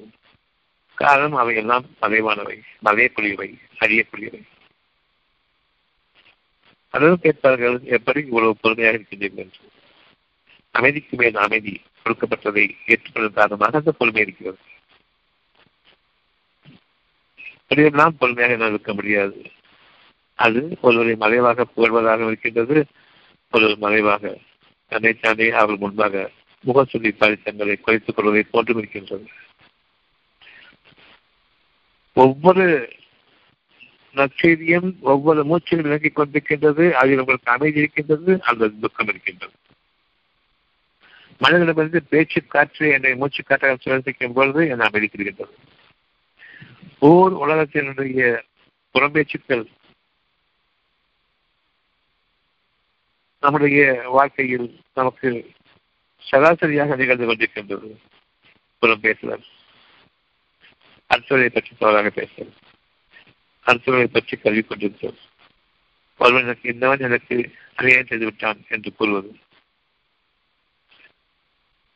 [0.98, 3.50] காரணம் அவையெல்லாம் மறைவானவை மறையக்கூடியவை
[3.84, 4.42] அறியக்கூடியவை
[6.94, 9.62] அதாவது கேட்பார்கள் எப்படி இவ்வளவு பொறுமையாக இருக்கின்றீர்கள் என்று.
[10.76, 11.74] அமைதிக்கு மேல் அமைதி
[12.04, 14.60] கொடுக்கப்பட்டதை ஏற்றுக்கொள்ளும் காரணமாக அந்த பொறுமை இருக்கிறது.
[17.62, 19.40] இப்படியெல்லாம் பொறுமையாக என்னால் இருக்க முடியாது.
[20.46, 22.78] அது ஒருவரை மறைவாக புகழ்வதாக இருக்கின்றது
[23.52, 24.38] ஒரு மறைவாக
[24.88, 26.32] தன்னைத்தானே அவர்கள் முன்பாக
[26.66, 29.28] முகசுதி தங்களை குறைத்துக் கொள்வதை போன்றும் இருக்கின்றது
[32.14, 32.94] ஒவ்வொரு
[34.16, 39.54] நற்செய்தியும் ஒவ்வொரு மூச்சிலும் விளங்கிக் கொண்டிருக்கின்றது அதில் உங்களுக்கு அமைதி இருக்கின்றது அல்லது துக்கம் இருக்கின்றது.
[41.38, 45.46] மனிதனிடமிருந்து பேச்சு காற்று என்னை மூச்சு காற்றாக சுழற்சிக்கும் பொழுது என அமைதிக்கின்றது
[47.00, 48.42] ஓர் உலகத்தினுடைய
[48.96, 49.64] புறம்பேச்சுக்கள்
[53.44, 55.30] நம்முடைய வாழ்க்கையில் நமக்கு
[56.32, 57.90] சராசரியாக நிகழ்ந்து கொண்டிருக்கின்றது.
[58.80, 59.46] புறம் பேசுதல்.
[61.10, 62.54] அடுத்தவரை பற்றி தவறாக பேசுதல்.
[63.66, 65.22] அடுத்தவரை பற்றி கல்வி கொண்டிருக்கிறது
[66.20, 67.36] ஒருவன் எனக்கு இந்தவன் எனக்கு
[67.76, 69.32] அநியாயம் செய்து விட்டான் என்று கூறுவது.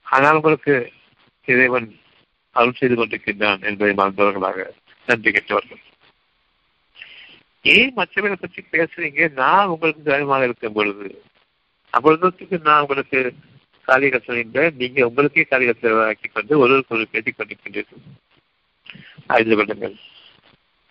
[0.01, 0.75] ஆனால் உங்களுக்கு
[1.45, 1.87] இறைவன்
[2.55, 4.67] அருள் செய்து கொண்டிருக்கின்றான் என்பதை மறந்தவர்களாக
[5.05, 5.81] நன்றி கெட்டவர்கள்.
[7.61, 9.31] ஏன் மற்றவர்களை பற்றி பேசுறீங்க?
[9.43, 11.21] நான் உங்களுக்கு தைரியமாக இருக்கும் பொழுது
[11.97, 13.19] அவ்வளவுக்கு நான் உங்களுக்கு
[13.87, 15.73] காலிகள் சொல்கின்ற நீங்க உங்களுக்கே காரிய
[16.09, 18.03] ஆக்கி கொண்டு ஒருவருக்கு ஒரு பேட்டி கொண்டிருக்கின்றீர்கள்.
[19.33, 19.95] அறிந்து கொள்ளுங்கள்.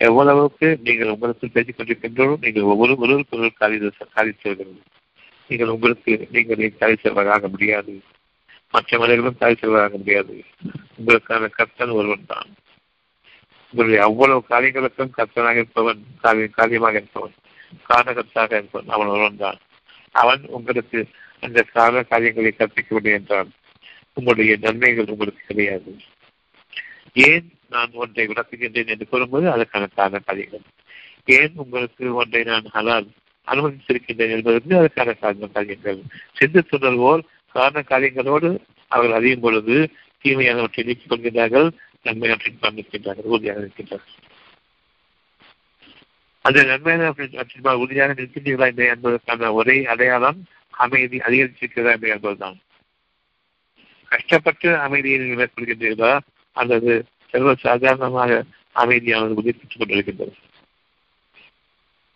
[0.00, 3.76] எவ்வளவுக்கு நீங்கள் உங்களுக்கு பேசிக் கொண்டிருக்கின்றோம் நீங்கள் ஒவ்வொரு ஒருவருக்கு ஒரு காலி
[4.16, 4.32] காலி
[5.50, 7.94] நீங்கள் உங்களுக்கு நீங்கள் காலி செல்வராக முடியாது.
[8.74, 10.36] மற்ற மனிதர்களும் காலி செல்வராக முடியாது.
[10.98, 12.48] உங்களுக்கான கர்த்தன் ஒருவன் தான்.
[13.72, 17.36] உங்களுடைய அவ்வளவு காரியங்களுக்கும் கர்த்தனாக இருப்பவன் காரிய காரியமாக இருப்பவன்
[17.88, 19.61] காரணகத்தாக இருப்பவன் அவன் ஒருவன் தான்.
[20.15, 20.99] அவன் உங்களுக்கு
[21.41, 23.51] அந்த கால காரியங்களை கற்பிக்கவில்லை என்றான்.
[24.15, 25.91] உங்களுடைய நன்மைகள் உங்களுக்கு கிடையாது.
[27.12, 30.65] ஏன் நான் ஒன்றை விளக்குகின்றேன் என்று கூறும்போது அதற்கான காரண காரியங்கள்.
[31.39, 33.09] ஏன் உங்களுக்கு ஒன்றை நான் ஹலால்
[33.47, 36.01] அனுமதித்திருக்கின்றேன் என்பதற்கு அதற்கான காரண காரியங்கள்.
[36.33, 37.23] சிந்து துணர்வோர்
[37.55, 38.51] காரண காரியங்களோடு
[38.89, 39.77] அவர்கள் அறியும் பொழுது
[40.25, 41.69] தீமையானவற்றை நீக்கிக் கொள்கிறார்கள்
[42.05, 44.23] நன்மையாற்றின் காண்பிக்கின்றார்கள் உறுதியாக இருக்கின்றார்கள்.
[46.45, 47.14] அந்த நன்மையான
[47.76, 52.59] உறுதியாக நிற்கின்றீர்களா இல்லை என்பதற்கான ஒரே அடையாளம் அமைதி அதிகரிச்சிருக்கிறதா என்பதுதான்.
[54.09, 56.18] கஷ்டப்பட்டு அமைதியை மேற்கொள்கின்றீர்களா?
[56.53, 58.42] அல்லது சர்வ சாதாரணமாக
[58.74, 60.32] அமைதியானது உதிர்ப்பித்துக் கொண்டிருக்கின்றது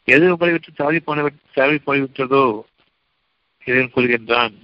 [0.05, 2.45] எது உங்களை விட்டு தவறி போன தவறி போய்விட்டதோ?
[3.65, 4.55] இதில் கூறுகின்றான்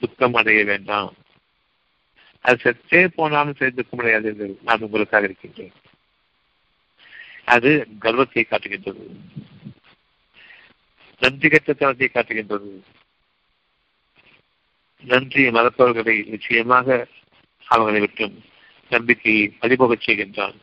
[0.00, 1.14] துக்கம் அடைய வேண்டாம்.
[2.40, 5.72] அது சற்றே போனாலும் சரி முடியாது நான் உங்களுக்காக இருக்கின்றேன்.
[7.48, 9.02] அது கர்வத்தை காட்டுகின்றது.
[11.20, 12.70] நன்றி கட்டத்தனத்தை காட்டுகின்றது.
[15.04, 17.06] நன்றி மறப்பவர்களை நிச்சயமாக
[17.66, 18.36] அவர்களை விட்டும்
[18.90, 20.56] நம்பிக்கையை பறிபோகச் செய்கின்றான்.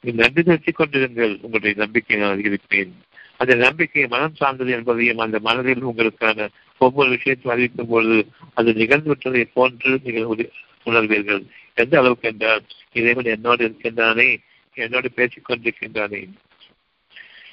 [0.00, 2.92] நன்றி நிறுத்திக் கொண்டிருங்கள் உங்களுடைய நம்பிக்கையை நான் அதிகரிப்பேன்.
[3.36, 8.18] அந்த நம்பிக்கை மனம் சார்ந்தது என்பதையும் அந்த மனதில் உங்களுக்கான ஒவ்வொரு விஷயத்தையும் அறிவிக்கும் பொழுது
[8.54, 10.50] அது நிகழ்ந்துவிட்டதை போன்று நீங்கள்
[10.84, 11.42] உணர்வீர்கள்.
[11.74, 14.28] எந்த அளவுக்கு என்றால் இறைவன் என்னோடு இருக்கின்றானே
[14.74, 16.32] என்னோடு பேசிக் கொண்டிருக்கின்றானே.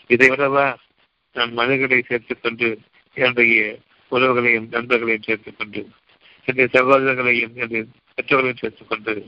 [0.07, 0.75] இதை விடவா
[1.33, 2.79] நான் மனிதர்களை சேர்த்துக்கொண்டு
[3.13, 3.79] என்னுடைய
[4.11, 5.89] உறவுகளையும் நண்பர்களையும் சேர்த்துக்கொண்டு
[6.45, 9.27] என்னுடைய சகோதரர்களையும் என்னுடைய பெற்றோர்களையும் சேர்த்துக்கொண்டு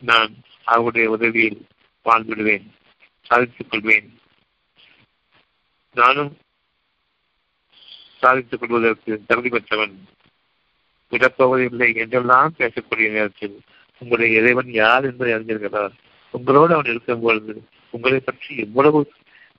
[0.00, 0.34] நான்
[0.64, 1.66] அவருடைய உதவியில்
[2.04, 2.66] வாழ்ந்துவிடுவேன்
[3.22, 4.18] சாதித்துக் கொள்வேன்.
[5.94, 6.36] நானும்
[8.18, 10.06] சாதித்துக் கொள்வதற்கு தகுதி பெற்றவன்.
[11.10, 13.60] விடப்போவதில்லை என்றெல்லாம் பேசக்கூடிய நேரத்தில்
[13.98, 15.90] உங்களுடைய இறைவன் யார் என்பதை அறிஞர்களா
[16.30, 17.54] உங்களோடு அவன் இருக்கும் பொழுது
[17.90, 18.98] உங்களை பற்றி எவ்வளவு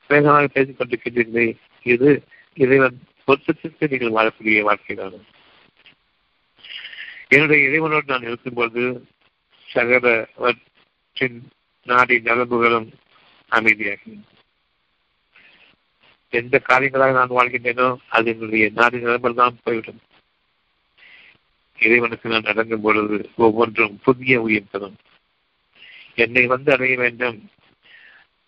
[0.09, 1.47] வேகமாக பேசிக் கொண்டிருக்கின்றீர்களே
[1.86, 2.09] இது
[2.53, 2.97] இறைவன்
[3.28, 5.26] பொருத்தத்திற்கு நீங்கள் வாழக்கூடிய வாழ்க்கைதான்.
[7.28, 8.82] என்னுடைய இறைவனோடு நான் இருக்கும்போது
[9.68, 11.39] சகலவற்றின்
[11.84, 12.89] நாடி நலம்புகளும்
[13.51, 14.24] அமைதியாகும்
[16.34, 20.01] எந்த காரியங்களாக நான் வாழ்கின்றேனோ அது என்னுடைய நாடி நலம்பல் தான் போய்விடும்.
[21.80, 24.97] இறைவனுக்கு நான் நடக்கும் பொழுது ஒவ்வொன்றும் புதிய உயிர் தரும்.
[26.24, 27.38] என்னை வந்து அடைய வேண்டும்.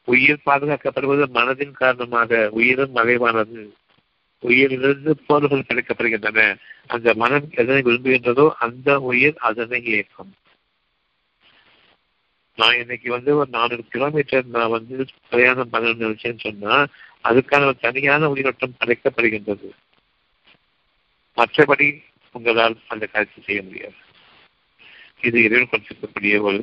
[0.07, 3.61] உயிர் பாதுகாக்கப்படுவது மனதின் காரணமாக உயிரும் மறைவானது.
[4.43, 6.43] உயிரிலிருந்து போர்கள் கிடைக்கப்படுகின்றன
[6.93, 10.31] அந்த மனம் எதனை விரும்புகின்றதோ அந்த உயிர் அதனை இயக்கும்.
[12.57, 14.95] நான் இன்னைக்கு வந்து ஒரு நானூறு கிலோமீட்டர் நான் வந்து
[15.29, 16.75] பிரயாணம் பண்ண நினைச்சேன்னு சொன்னா
[17.23, 19.69] அதுக்கான ஒரு தனியான உயிரோட்டம் படைக்கப்படுகின்றது.
[21.37, 21.87] மற்றபடி
[22.35, 23.99] உங்களால் அந்த காட்சி செய்ய முடியாது.
[25.21, 26.61] இது இறைவன் கொடுத்திருக்கக்கூடிய ஒரு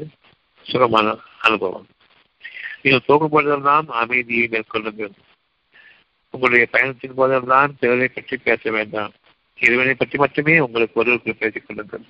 [0.71, 1.87] சுகமான அனுபவம்.
[2.83, 5.15] நீங்கள் போகும் போதெல்லாம் அமைதியை மேற்கொள்ளுங்கள்
[6.35, 9.13] உங்களுடைய பயணத்தின் போதெல்லாம் தேவையை பற்றி பேச வேண்டாம்.
[9.59, 12.05] இறைவனை பற்றி மட்டுமே உங்களுக்கு ஒருவருக்கு பேசிக் கொள்ளுங்கள்.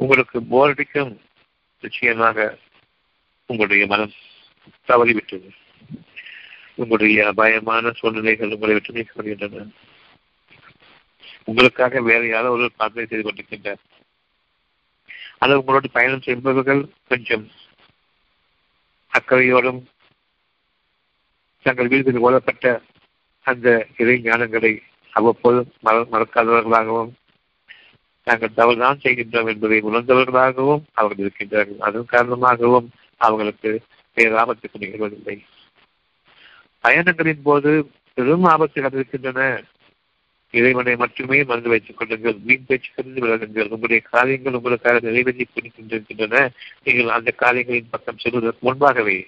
[0.00, 1.12] உங்களுக்கு போர் அடிக்கும்
[1.84, 2.58] நிச்சயமாக
[3.46, 4.14] உங்களுடைய மனம்
[4.88, 5.50] தவறிவிட்டது
[6.74, 9.68] உங்களுடைய அபாயமான சூழ்நிலைகள் உங்களை விட்டு நீக்கப்படுகின்றன.
[11.44, 13.82] உங்களுக்காக வேற யாரோ ஒரு பிரார்த்தனை செய்து கொண்டிருக்கின்றார்.
[15.38, 17.50] அது உங்களோடு பயணம் செய்பவர்கள் கொஞ்சம்
[19.12, 19.80] அக்கறையோடும்
[21.62, 22.82] தங்கள் வீடுகளில் ஓதப்பட்ட
[23.42, 24.78] அந்த இறை ஞானங்களை
[25.12, 27.12] அவ்வப்போது மற மறக்காதவர்களாகவும்
[28.24, 31.78] நாங்கள் தவறுதான் செய்கின்றோம் என்பதை உணர்ந்தவர்களாகவும் அவர்கள் இருக்கின்றார்கள்.
[31.78, 33.70] அதன் காரணமாகவும் அவர்களுக்கு
[34.14, 35.36] வேறு ஆபத்துக்கு நிகழ்வதில்லை.
[36.82, 39.62] பயணங்களின் போது பெரும் ஆபத்துகள் இருக்கின்றன.
[40.50, 42.36] இறைவனை மட்டுமே மறந்து வைத்துக் கொள்ளுங்கள்.
[42.42, 43.68] வீண் பேச்சுக்களில் விலகுங்கள்.
[43.68, 46.50] உங்களுடைய காரியங்கள் உங்களுக்காக நிறைவேற்றி கொண்டிருக்கின்றன.
[46.84, 49.26] நீங்கள் அந்த காரியங்களின் பக்கம் செல்வதற்கு முன்பாகவே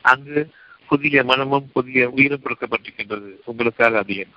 [0.00, 0.50] அங்கு
[0.86, 3.30] புதிய மனமும் புதிய உயிரும் கொடுக்கப்பட்டிருக்கின்றது.
[3.44, 4.34] உங்களுக்காக அதிகம்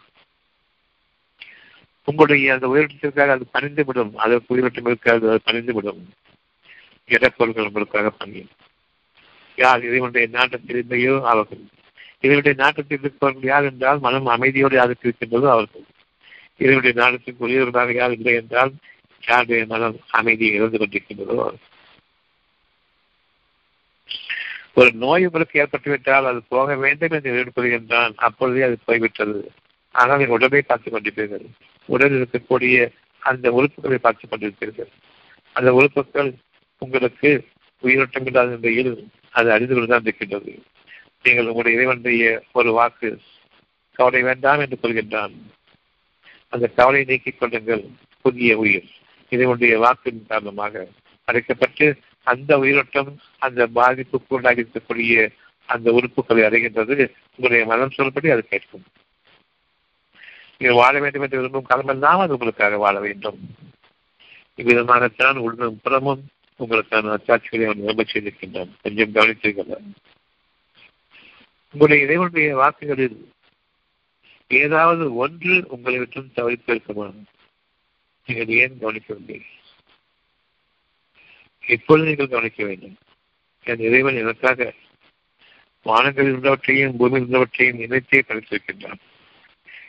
[2.03, 4.15] உங்களுடைய அந்த உயிரிழத்திற்காக அது பணிந்துவிடும்.
[4.15, 5.99] அதற்கு உயிரிழட்டம் இருக்காது அது பணிந்துவிடும்.
[7.07, 8.49] இடப்பொருள்கள் உங்களுக்காக பணியும்.
[9.55, 11.63] யார் இறைவனுடைய நாட்டத்தில் இல்லையோ அவர்கள்.
[12.21, 15.83] இவருடைய நாட்டத்தில் எதிர்ப்பவர்கள் யார் என்றால் மனம் அமைதியோடு யாருக்கு இருக்கின்றதோ அவர்கள்.
[16.57, 18.73] இவருடைய நாட்டத்திற்கு உரியவர்களாக யார் இல்லை என்றால்
[19.27, 21.67] யாருடைய மனம் அமைதியை இழந்து கொண்டிருக்கின்றதோ அவர்கள்.
[24.73, 29.51] ஒரு நோய் உங்களுக்கு ஏற்பட்டுவிட்டால் அது போக வேண்டும் என்று எதிர்கொள்கின்றான் அப்பொழுதே அது போய்விட்டது.
[29.91, 31.45] ஆனால் என் உடலை பார்த்துக் கொண்டிருப்பீர்கள்.
[31.85, 32.89] உடலில் இருக்கக்கூடிய
[33.19, 34.91] அந்த உறுப்புகளை பார்த்துக் கொண்டிருப்பீர்கள்.
[35.53, 36.33] அந்த உறுப்புகள்
[36.77, 37.47] உங்களுக்கு
[37.79, 40.63] உயிரோட்டம் இல்லாத நிலையில் அது அறிந்து கொண்டுதான் இருக்கின்றது.
[41.23, 43.21] நீங்கள் உங்களுடைய இறைவனுடைய ஒரு வாக்கு
[43.93, 45.33] கவலை வேண்டாம் என்று சொல்கின்றான்.
[46.49, 47.83] அந்த கவலை நீக்கிக் கொள்ளுங்கள்
[48.21, 48.87] புதிய உயிர்.
[49.29, 50.87] இறைவனுடைய வாக்கின் காரணமாக
[51.25, 55.29] அழைக்கப்பட்டு அந்த உயிரோட்டம் அந்த பாதிப்புக்கு உண்டாகி இருக்கக்கூடிய
[55.65, 57.11] அந்த உறுப்புகளை அடைகின்றது.
[57.35, 58.83] உங்களுடைய மனம் சொல்லப்படி அது கேட்கும்.
[60.57, 63.39] நீங்கள் வாழ வேண்டும் என்று விரும்பும் காலமெல்லாம் அது உங்களுக்காக வாழ வேண்டும்.
[64.57, 66.23] இவ்விதமாகத்தான் உடனும் புறமும்
[66.59, 68.69] உங்களுக்கான அச்சாட்சிகளை அவன் நிரம்ப செய்திருக்கின்றான்.
[68.81, 69.83] கொஞ்சம் கவனித்தீர்கள்
[71.73, 73.17] உங்களுடைய இறைவனுடைய வாக்குகளில்
[74.47, 77.07] ஏதாவது ஒன்று உங்களை விட்டும் தவிர்த்து இருக்குமா
[78.27, 79.39] நீங்கள் ஏன் கவனிக்கவில்லை
[81.67, 82.95] இப்பொழுது நீங்கள் கவனிக்க வேண்டும்.
[83.67, 84.73] என் இறைவன் எனக்காக
[85.85, 88.99] வானங்களில் இருந்தவற்றையும் பூமியில் இருந்தவற்றையும் இணைத்தே கழித்திருக்கின்றான்.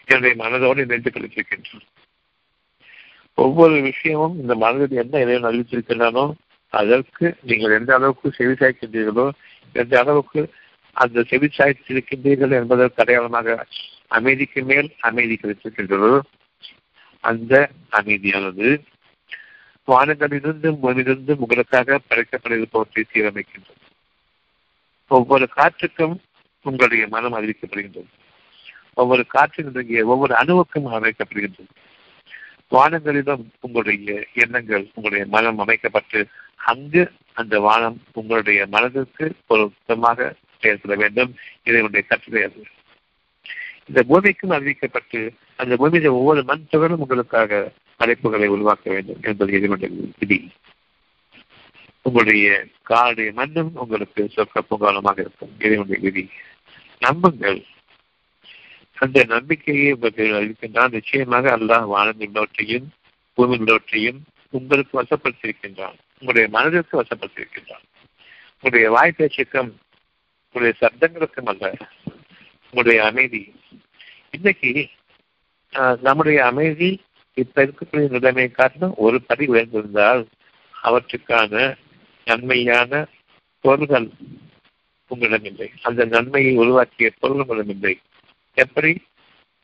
[0.05, 1.87] என்னுடைய மனதோடு இணைந்து கழித்திருக்கின்றான்.
[3.35, 6.25] ஒவ்வொரு விஷயமும் இந்த மனதில் என்ன இறைவன் அறிவித்திருக்கின்றானோ
[6.73, 9.27] அதற்கு நீங்கள் எந்த அளவுக்கு செவி சாய்க்கின்றீர்களோ
[9.73, 10.41] எந்த அளவுக்கு
[10.93, 13.67] அந்த செவி சாய்த்திருக்கின்றீர்கள் என்பதற்கு அடையாளமாக
[14.09, 16.21] அமைதிக்கு மேல் அமைதி கிடைத்திருக்கின்றது.
[17.21, 18.83] அந்த அமைதியானது
[19.87, 23.83] வானங்களிலிருந்தும் பூமியிலிருந்தும் உங்களுக்காக படைக்கப்பட்டிருப்பவற்றை சீரமைக்கின்றது.
[25.09, 26.17] ஒவ்வொரு காற்றுக்கும்
[26.63, 28.11] உங்களுடைய மனம் அறிவிக்கப்படுகின்றது.
[28.95, 31.71] ஒவ்வொரு காற்றினுடைய ஒவ்வொரு அணுவுக்கும் அமைக்கப்படுகின்றது.
[32.71, 36.27] வானங்களிலும் உங்களுடைய எண்ணங்கள் உங்களுடைய மனம் அமைக்கப்பட்டு
[36.57, 41.37] அங்கு அந்த வானம் உங்களுடைய மனதிற்கு ஒரு சுத்தமாக செயல்பட வேண்டும்.
[41.65, 42.65] இதனுடைய கட்டளை அது.
[43.87, 50.51] இந்த பூமிக்கும் அறிவிக்கப்பட்டு அந்த பூமியில ஒவ்வொரு மண் துகளும் உங்களுக்காக அழைப்புகளை உருவாக்க வேண்டும் என்பது இதனுடைய விதி.
[52.03, 55.55] உங்களுடைய காலுடைய மண்ணும் உங்களுக்கு சொற்க பொங்காலமாக இருக்கும்.
[55.59, 56.31] இதனுடைய விதி.
[56.99, 57.65] நம்புங்கள்.
[58.95, 62.89] அந்த நம்பிக்கையை உங்களுக்கு அறிவிக்கின்றான் நிச்சயமாக அல்லாஹ் வானம் உள்ளவற்றையும்
[63.35, 64.19] பூமி உள்ளவற்றையும்
[64.51, 65.95] உங்களுக்கு வசப்படுத்தியிருக்கின்றான்.
[66.13, 67.85] உங்களுடைய மனதிற்கு வசப்படுத்தியிருக்கின்றான்.
[68.55, 69.79] உங்களுடைய வாய் பேச்சுக்கும்
[70.53, 71.77] உங்களுடைய சப்தங்களுக்கும் அல்ல
[72.65, 73.55] உங்களுடைய அமைதி.
[74.31, 74.89] இன்னைக்கு
[76.01, 77.01] நம்முடைய அமைதி
[77.35, 80.27] இப்ப இருக்கக்கூடிய நிலைமை காரணம் ஒரு படி உயர்ந்திருந்தால்
[80.83, 81.77] அவற்றுக்கான
[82.25, 83.07] நன்மையான
[83.61, 84.09] பொருள்கள்
[85.09, 85.71] உங்களிடம் இல்லை.
[85.83, 87.99] அந்த நன்மையை உருவாக்கிய பொருள் உங்களிடம் இல்லை.
[88.55, 88.93] எப்படி?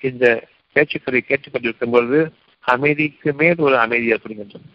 [0.01, 4.69] இந்த பேச்சுக்களை கேட்டுக்கொண்டிருக்கும் பொழுது அமைதிக்கு மேல் ஒரு அமைதி ஏற்படுகின்றது.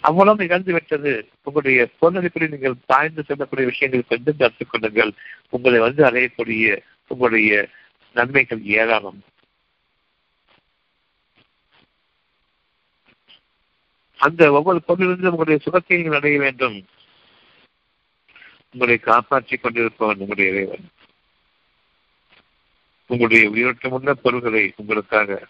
[0.00, 1.28] அவ்வளவு நிகழ்ந்து விட்டது.
[1.42, 5.12] உங்களுடைய சூழ்நிலைப்படி நீங்கள் பாய்ந்து செல்லக்கூடிய விஷயங்கள் கொஞ்சம் கற்றுக் கொள்ளுங்கள்.
[5.48, 7.68] உங்களை வந்து அடையக்கூடிய உங்களுடைய
[8.14, 9.22] நன்மைகள் ஏராளம்.
[14.16, 16.86] அந்த ஒவ்வொரு பொருளிலிருந்து உங்களுடைய சுகத்தை நீங்கள் அடைய வேண்டும்.
[18.72, 20.90] உங்களை காப்பாற்றிக் கொண்டிருப்பவன் உங்களுடைய இறைவன்.
[23.06, 25.46] உங்களுடைய உயிரோட்டமுள்ள பொருள்களை உங்களுக்காக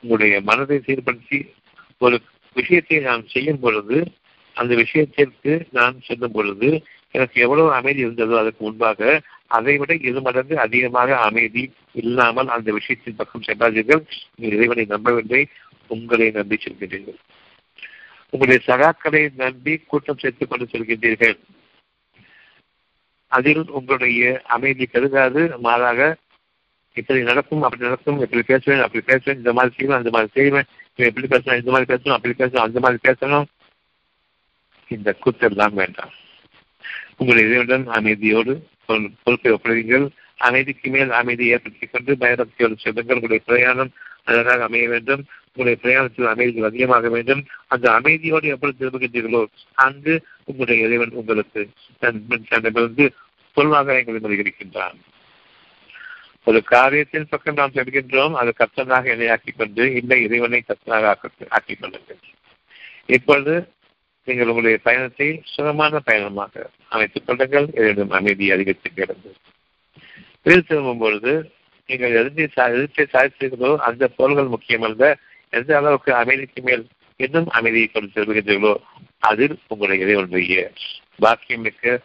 [0.00, 1.52] உங்களுடைய மனதை சீர்படுத்தி
[1.98, 2.22] ஒரு
[2.54, 4.12] விஷயத்தை நான் செய்யும் பொழுது
[4.54, 10.58] அந்த விஷயத்திற்கு நான் செல்லும் பொழுது எனக்கு எவ்வளவு அமைதி இருந்ததோ அதற்கு முன்பாக அதை விட இரு மடங்கு
[10.58, 14.02] அதிகமாக அமைதி இல்லாமல் அந்த விஷயத்தின் பக்கம் செல்லாதீர்கள்
[14.36, 15.48] நீங்கள் இறைவனை நம்பவில்லை
[15.88, 17.18] உங்களை நம்பி செல்கின்றீர்கள்.
[18.30, 21.38] உங்களுடைய சகாக்களை நம்பி கூட்டம் சேர்த்துக் கொண்டு செல்கின்றீர்கள்.
[23.28, 26.16] அதில் உங்களுடைய அமைதி கருதாது மாறாக
[26.94, 30.64] இப்படி நடக்கும் அப்படி நடக்கும் இப்படி பேசுவேன் அப்படி பேசுவேன் இந்த மாதிரி செய்வேன் அந்த மாதிரி செய்வேன்
[30.94, 33.44] எப்படி பேசணும் இந்த மாதிரி பேசணும் அப்படி பேசணும் அந்த மாதிரி பேசணும்.
[34.88, 36.10] இந்த கூத்தெல்லாம் வேண்டாம்.
[37.16, 38.52] உங்களுடைய இதனுடன் அமைதியோடு
[39.22, 40.08] பொறுப்பை ஒப்படைங்கள்.
[40.36, 43.18] அமைதிக்கு மேல் அமைதியை ஏற்படுத்திக் கொண்டு பயபக்தியோடு செல்லுங்கள்.
[43.18, 43.90] உங்களுடைய பிரயாணம்
[44.24, 45.24] அழகாக அமைய வேண்டும்.
[45.52, 47.46] உங்களுடைய பிரயாணத்தில் அமைதி அதிகமாக வேண்டும்.
[47.66, 51.68] அந்த அமைதியோடு எப்பொழுது திரும்புகின்றீர்களோ அங்கு உங்களுடைய இறைவன் உங்களுக்கு
[51.98, 53.12] தன்னிடமிருந்து
[53.52, 54.98] சொல்வாக எங்களை மதிகரிக்கின்றான்
[56.46, 61.14] ஒரு காரியத்தின் பக்கம் நாம் செல்கின்றோம் அது கர்த்தனாக இணையாக்கிக் கொண்டு இல்லை இறைவனை கர்த்தனாக
[61.48, 62.20] ஆக்கிக் கொள்ளுங்கள்.
[63.06, 63.54] இப்பொழுது
[64.28, 67.66] நீங்கள் உங்களுடைய பயணத்தை சுகமான பயணமாக அமைத்துக் கொள்ளுங்கள்.
[67.80, 69.30] இதனும் அமைதி அதிகரித்துக்கிறது
[70.46, 71.32] வீடு திரும்பும் பொழுது
[71.88, 75.04] நீங்கள் எதிர்த்தை எதிர்த்தை சாதித்தீர்களோ அந்த பொருள்கள் முக்கியமல்ல.
[75.52, 76.84] எந்த அளவுக்கு அமைதிக்கு மேல்
[77.20, 78.74] இன்னும் அமைதியை கொண்டு செல்கின்றீர்களோ
[79.28, 80.62] அதில் உங்களுடைய இறைவனுடைய
[81.16, 82.00] பாக்கியம் மிக்க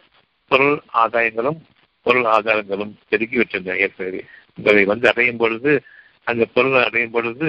[0.50, 1.58] பொருள் ஆதாயங்களும்
[2.08, 4.20] பொருள் ஆதாரங்களும் பெருகிவிட்டன ஏற்கனவே.
[4.58, 5.72] உங்களை வந்து அடையும் பொழுது
[6.24, 7.48] அந்த பொருளை அடையும் பொழுது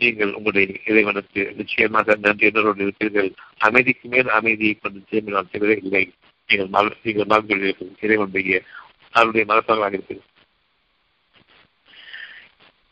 [0.00, 6.04] நீங்கள் உங்களுடைய இறைவனுக்கு நிச்சயமாக நன்றியுடன் இருப்பீர்கள் அமைதிக்கு மேல் அமைதியை கொண்டு திரும்பினால் தவிர இல்லை.
[6.48, 8.58] நீங்கள் மல நீங்கள் மறந்துள்ளீர்கள் இறைவனுடைய
[9.14, 10.32] அவருடைய மனப்பாங்களாக இருப்பீர்கள்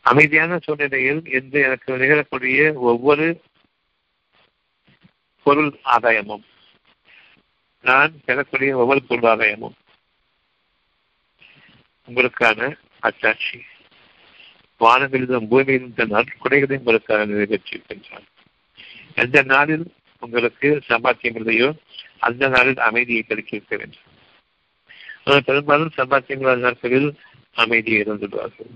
[0.05, 3.27] அமைதியான சூழ்நிலையில் என்று எனக்கு நிகழக்கூடிய ஒவ்வொரு
[5.45, 6.43] பொருள் ஆதாயமும்
[7.83, 9.75] நான் பெறக்கூடிய ஒவ்வொரு பொருள் ஆதாயமும்
[12.07, 13.59] உங்களுக்கான அச்சாட்சி
[14.81, 18.25] வானங்களிலும் பூமியிலும் தன் நற்கொடைகளையும் உங்களுக்காக நிறைவேற்றியிருக்கின்றான்.
[19.15, 19.85] எந்த நாளில்
[20.23, 21.69] உங்களுக்கு சம்பாத்தியம் இல்லையோ
[22.19, 24.05] அந்த நாளில் அமைதியை கிடைக்க வேண்டும்.
[25.47, 27.09] பெரும்பாலும் சம்பாத்தியங்கள் நாட்களில்
[27.55, 28.71] அமைதியை இழந்துடுவார்கள்.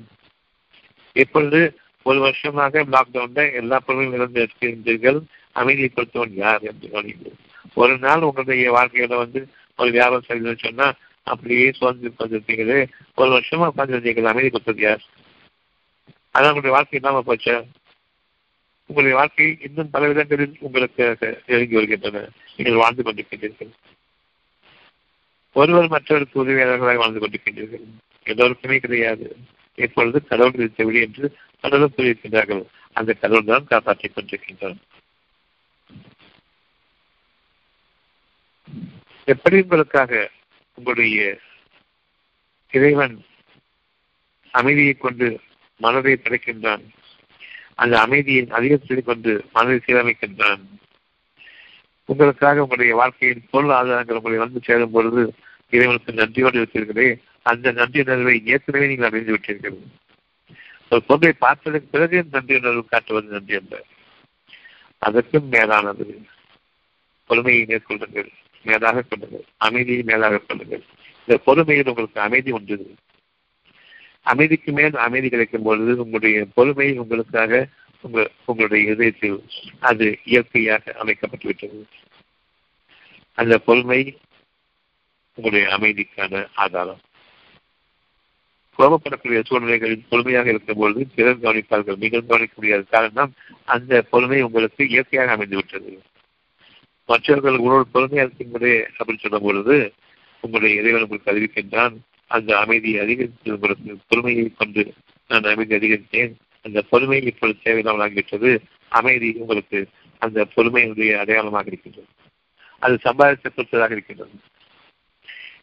[1.15, 1.59] இப்பொழுது
[2.05, 5.19] ஒரு வருஷமாக லாக்டவுன்ல எல்லா பொருளும் இழந்து இருக்கின்றீர்கள்
[5.51, 7.37] அமைதியை கொடுத்தவன் யார் என்று கவனிங்கள்
[7.73, 9.41] ஒரு நாள் உங்களுடைய வாழ்க்கையில வந்து
[9.79, 10.87] ஒரு வியாபாரம் செய்யணும்னு சொன்னா
[11.23, 12.79] அப்படியே சுதந்திரம் உட்காந்துருப்பீங்களே
[13.15, 15.03] ஒரு வருஷமா உட்காந்துருந்தீங்க அமைதி கொடுத்தது யார்
[16.35, 17.55] அதான் உங்களுடைய வாழ்க்கை இல்லாம போச்சா?
[18.85, 21.17] உங்களுடைய வாழ்க்கை இன்னும் பல விதங்களில் உங்களுக்கு
[21.47, 22.29] இறங்கி வருகின்றன.
[22.57, 23.71] நீங்கள் வாழ்ந்து கொண்டிருக்கின்றீர்கள்.
[25.55, 27.85] ஒருவர் மற்றவருக்கு உதவியாளர்களாக வாழ்ந்து கொண்டிருக்கின்றீர்கள்.
[28.23, 29.35] எல்லோருக்குமே கிடையாது.
[29.75, 32.63] இப்பொழுது கடவுள் இருக்க விடி என்று கடவுள் கூறியிருக்கின்றார்கள்.
[32.93, 34.85] அந்த கடவுள் தான் காப்பாற்றிக் கொண்டிருக்கின்றனர்
[39.25, 40.29] எப்படி உங்களுக்காக
[40.79, 41.37] உங்களுடைய
[42.71, 43.15] இறைவன்
[44.51, 45.39] அமைதியை கொண்டு
[45.77, 46.83] மனதை படைக்கின்றான்
[47.75, 50.63] அந்த அமைதியின் அதிகத்தை கொண்டு மனதை சீரமைக்கின்றான்.
[52.05, 55.33] உங்களுக்காக உங்களுடைய வாழ்க்கையின் பொருள் ஆதாரங்கள் உங்களை வந்து சேரும் பொழுது
[55.69, 59.77] இறைவனுக்கு நன்றியோடு இருக்கிறேன் அந்த நன்றி உணர்வை ஏற்கனவே நீங்கள் அறிந்து விட்டீர்கள்.
[60.89, 63.83] ஒரு பொருளை பார்த்ததற்கு பிறகு நன்றி உணர்வு காட்டுவது நன்றி அல்ல.
[64.97, 66.25] அதற்கும் மேலானது.
[67.25, 68.29] பொறுமையை மேற்கொள்ளுங்கள்.
[68.63, 70.83] மேலாக கொள்ளுங்கள் அமைதியை மேலாக கொள்ளுங்கள்
[71.27, 72.95] இந்த பொறுமையில் உங்களுக்கு அமைதி உண்டு.
[74.21, 77.67] அமைதிக்கு மேல் அமைதி கிடைக்கும் பொழுது உங்களுடைய பொறுமை உங்களுக்காக
[78.01, 79.43] உங்கள் உங்களுடைய இதயத்தில்
[79.79, 81.83] அது இயற்கையாக அமைக்கப்பட்டுவிட்டது.
[83.33, 84.17] அந்த பொறுமை
[85.33, 86.99] உங்களுடைய அமைதிக்கான ஆதாரம்.
[88.77, 91.97] கோபப்படக்கூடிய சூழ்நிலைகளில் பொறுமையாக இருக்கும் பொழுது பிறர் கவனிப்பார்கள்.
[91.97, 93.33] நீங்கள் கவனிக்க முடியாத காரணம்
[93.65, 95.97] அந்த பொறுமை உங்களுக்கு இயற்கையாக அமைந்துவிட்டது.
[97.09, 99.75] மற்றவர்கள் உங்களோட பொறுமையாக இருக்கும்போதே அப்படின்னு சொல்லும் பொழுது
[100.41, 101.95] உங்களுடைய இறைவன் உங்களுக்கு அறிவிக்கின்றான்.
[102.27, 104.83] அந்த அமைதியை அதிகரித்து உங்களுக்கு பொறுமையை கொண்டு
[105.27, 106.33] நான் அமைதி அதிகரித்தேன்.
[106.61, 108.51] அந்த பொறுமை இப்பொழுது தேவையில்லாமல் ஆகிவிட்டது.
[108.89, 109.79] அமைதி உங்களுக்கு
[110.17, 112.07] அந்த பொறுமையினுடைய அடையாளமாக இருக்கின்றது.
[112.79, 114.35] அது சம்பாதித்த பொறுத்ததாக இருக்கின்றது.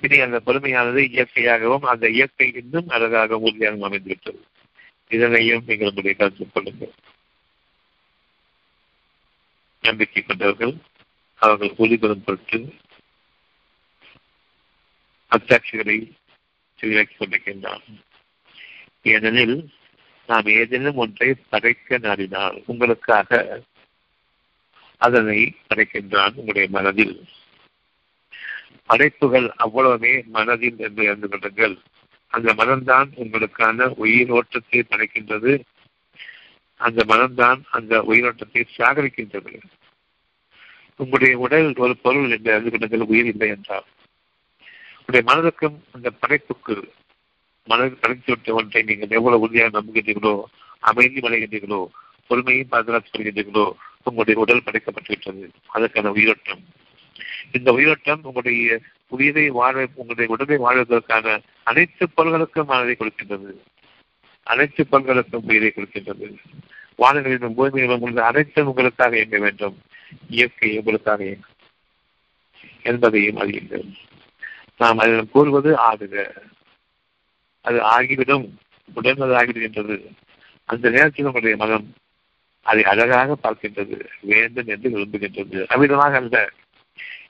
[0.01, 4.41] இனி அந்த பொறுமையானது இயற்கையாகவும் அந்த இயற்கை இன்னும் அழகாக உறுதியாகவும் அமைந்துவிட்டது.
[5.09, 6.95] இதனையும் நீங்கள் உங்களுடைய கருத்து கொள்ளுங்கள்.
[9.83, 10.75] நம்பிக்கை கொண்டவர்கள்
[11.47, 12.59] அவர்கள் உறுதிபெறும் பொருட்டு
[15.33, 15.97] அத்தாட்சிகளை
[16.81, 17.85] தெளிவாக்கிக் கொண்டிருக்கின்றான்
[19.03, 19.57] ஏனெனில்
[20.29, 23.31] நாம் ஏதேனும் ஒன்றை படைக்க நாடினால் உங்களுக்காக
[25.01, 27.17] அதனை படைக்கின்றான் உங்களுடைய மனதில்.
[28.87, 31.77] படைப்புகள் அவ்வளவுமே மனதில் என்று இருந்து கொள்ளுங்கள்.
[32.33, 35.53] அந்த மனம்தான் உங்களுக்கான உயிரோட்டத்தை படைக்கின்றது.
[36.81, 39.53] அந்த மனம்தான் அந்த உயிரோட்டத்தை சாகரிக்கின்றது
[40.97, 43.87] உங்களுடைய உடல் ஒரு பொருள் என்று அறிந்து கொண்டதில் உயிர் இல்லை என்றால்
[44.99, 46.77] உங்களுடைய மனதுக்கும் அந்த படைப்புக்கு
[47.69, 50.35] மனதில் படைத்து விட்ட ஒன்றை நீங்கள் எவ்வளவு உறுதியாக நம்புகின்றீர்களோ
[50.79, 51.81] அமைதி அடைகின்றீர்களோ
[52.31, 53.67] பொறுமையும் பாதுகாத்து கொள்கின்றீர்களோ
[54.03, 55.45] உங்களுடைய உடல் படைக்கப்பட்டுவிட்டது.
[55.67, 56.63] அதற்கான உயிரோட்டம்.
[57.53, 63.53] இந்த உயிரோட்டம் உங்களுடைய உயிரை வாழ உங்களுடைய உடலை வாழ்வதற்கான அனைத்து பொருள்களுக்கும் மனதை கொடுக்கின்றது.
[64.43, 66.29] அனைத்து பொருள்களுக்கும் உயிரை கொடுக்கின்றது.
[66.99, 69.77] வானங்களிலும் பூமியிலும் உள்ள அனைத்தும் உங்களுக்காக இயங்க வேண்டும்.
[70.29, 71.37] இயற்கை உங்களுக்காக
[72.83, 73.93] என்பதையும் அறியுங்கள்.
[74.79, 76.37] நாம் அதில் கூறுவது ஆகுக.
[77.61, 78.59] அது ஆகிவிடும்.
[78.95, 80.17] உடனது ஆகிவிடுகின்றது
[80.65, 81.95] அந்த நேரத்தில் உங்களுடைய மனம்
[82.63, 85.67] அதை அழகாக பார்க்கின்றது வேண்டும் என்று விரும்புகின்றது.
[85.67, 86.51] அவ்விதமாக அல்ல.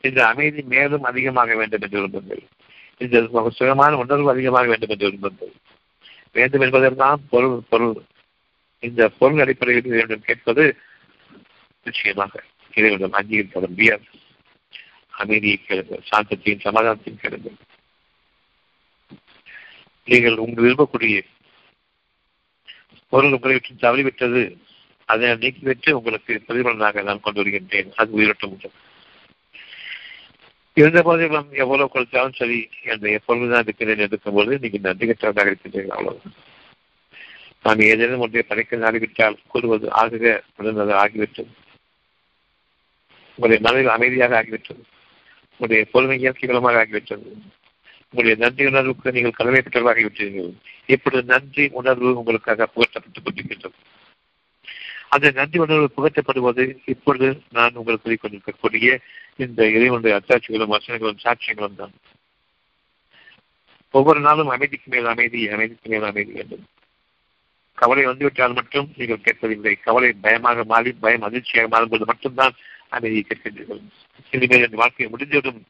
[0.01, 2.47] இந்த அமைதி மேலும் அதிகமாக வேண்டும் என்று விரும்புங்கள்.
[2.99, 5.53] இந்த சுகமான உணர்வு அதிகமாக வேண்டும் என்று விரும்புங்கள்.
[6.33, 8.03] வேண்டும் என்பதெல்லாம் பொருள் பொருள்.
[8.79, 10.77] இந்த பொருள் அடிப்படையில் வேண்டும் கேட்பது
[11.85, 12.43] நிச்சயமாக.
[12.77, 14.07] இறைவனிடம் அங்கீகரிக்க முடியாது
[15.23, 17.57] அமைதியை கேளுங்கள் சாந்தத்தையும் சமாதானத்தையும் கேளுங்கள்.
[20.09, 21.21] நீங்கள் உங்கள் விரும்பக்கூடிய
[23.13, 24.43] பொருள் உங்களை விட்டு தவறிவிட்டது
[25.09, 27.91] அதை நீக்கிவிட்டு உங்களுக்கு பிரதிபலனாக நான் கொண்டு வருகின்றேன்.
[28.01, 28.71] அது உயிரோட்டம் உண்டு
[30.77, 32.59] இருந்த போதிலும் எவ்வளவு கொடுத்தாலும் சரி
[32.93, 36.33] என்ற எப்பொழுதுதான் இருக்கிறேன் இருக்கும்போது நீங்கள் நன்றி கற்றவராக இருக்கின்றீர்கள் அவ்வளவு
[37.65, 41.53] நாம் ஏதேனும் ஒன்றை படைக்க நாடிவிட்டால் கூறுவது ஆகுக உடனது ஆகிவிட்டது.
[43.37, 44.83] உங்களுடைய மனதில் அமைதியாக ஆகிவிட்டது.
[45.51, 47.29] உங்களுடைய பொறுமை இயற்கைகளமாக ஆகிவிட்டது.
[48.11, 50.53] உங்களுடைய நன்றி உணர்வுக்கு நீங்கள் கடமை பெற்றவராகிவிட்டீர்கள்
[50.87, 53.77] இப்பொழுது நன்றி உணர்வு உங்களுக்காக புகட்டப்பட்டுக் கொண்டிருக்கின்றது.
[55.09, 58.99] அந்த நன்றி உணர்வு புகட்டப்படுவது இப்பொழுது நான் உங்களுக்கு கூறிக்கொண்டிருக்கக்கூடிய
[59.37, 61.93] இந்த இறைவனுடைய அத்தாட்சிகளும் வசனங்களும் சாட்சியங்களும் தான்.
[63.91, 66.65] ஒவ்வொரு நாளும் அமைதிக்கு மேல் அமைதி அமைதிக்கு மேல் அமைதி வேண்டும்.
[67.75, 69.75] கவலை வந்துவிட்டால் மட்டும் நீங்கள் கேட்பதில்லை.
[69.83, 72.55] கவலை பயமாக மாறி பயம் அதிர்ச்சியாக மாறும்போது மட்டும்தான்
[72.89, 73.83] அமைதியை கற்கின்றீர்கள்
[74.31, 75.65] இனிமேல் என் வாழ்க்கை முடிந்துவிடும்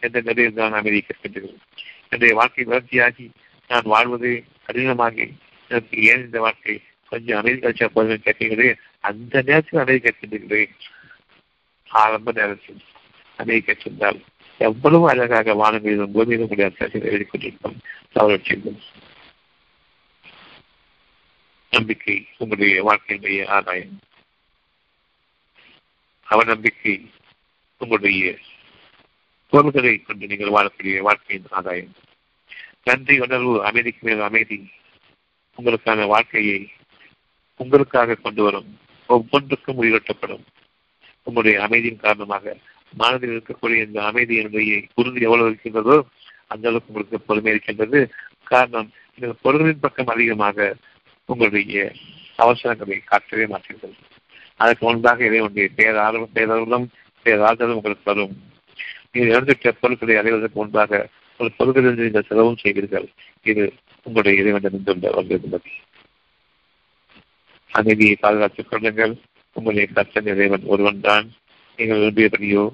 [0.00, 1.56] என்ற நிலையில் தான் அமைதியை கற்கின்றீர்கள்
[2.02, 3.30] என்னுடைய வாழ்க்கை வளர்ச்சியாகி
[3.68, 5.32] நான் வாழ்வது கடினமாகி
[5.68, 8.74] எனக்கு ஏன் இந்த வாழ்க்கை கொஞ்சம் அமைதி கழிச்சா போதும் கேட்கிறீர்களே?
[9.00, 10.70] அந்த நேரத்தில் அமைதி கேட்கின்றீர்களே
[11.88, 12.80] ஆரம்ப நேரத்தில்
[13.36, 14.20] அமைதி கற்றிருந்தால்
[14.58, 17.80] எவ்வளவு அழகாக வானங்களிலும் பூமியிலும் முடியாத எழுதி கொண்டிருக்கும்
[18.12, 18.40] தவறு
[21.70, 24.00] நம்பிக்கை உங்களுடைய வாழ்க்கையினுடைய ஆதாயம்.
[26.30, 26.94] அவநம்பிக்கை
[27.78, 28.38] உங்களுடைய
[29.48, 31.92] பொருள்களை கொண்டு நீங்கள் வாழக்கூடிய வாழ்க்கையின் ஆதாயம்.
[32.82, 34.70] நன்றி உணர்வு அமைதிக்கு மேல் அமைதி
[35.56, 36.70] உங்களுக்கான வாழ்க்கையை
[37.56, 38.78] உங்களுக்காக கொண்டு வரும்.
[39.06, 40.44] ஒவ்வொன்றுக்கும் உயிரோட்டப்படும்
[41.22, 42.56] உங்களுடைய அமைதியின் காரணமாக
[42.92, 46.06] மனதில் இருக்கக்கூடிய இந்த அமைதியினுடைய உறுதி எவ்வளவு இருக்கின்றதோ
[46.46, 48.12] அந்த அளவுக்கு உங்களுக்கு பொறுமை இருக்கின்றது.
[48.44, 50.76] காரணம் இந்த பொருள்களின் பக்கம் அதிகமாக
[51.24, 51.92] உங்களுடைய
[52.38, 53.94] அவசரங்களை காட்டவே மாட்டீர்கள்.
[54.60, 56.86] அதற்கு முன்பாக இறைவனுடைய பேரார்வம் பேரருளும்
[57.26, 58.34] பேராதலும் உங்களுக்கு வரும்
[59.12, 61.00] நீங்கள் இழந்துவிட்ட பொருட்களை அடைவதற்கு முன்பாக
[61.40, 63.06] ஒரு பொருட்களிலிருந்து நீங்கள் செலவும் செய்வீர்கள்.
[63.50, 63.64] இது
[64.06, 65.70] உங்களுடைய இறைவனிடமிருந்துள்ள வந்திருந்தது
[67.72, 69.14] அமைதியை பாதுகாத்துக் கொள்ளுங்கள்.
[69.56, 71.26] உங்களுடைய கர்த்தன் இறைவன் ஒருவன் தான்.
[71.78, 72.64] நீங்கள் விரும்பியபடியோ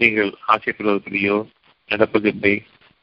[0.00, 1.36] நீங்கள் ஆசைப்படுவதற்குரியோ
[1.90, 2.54] நடப்பதில்லை.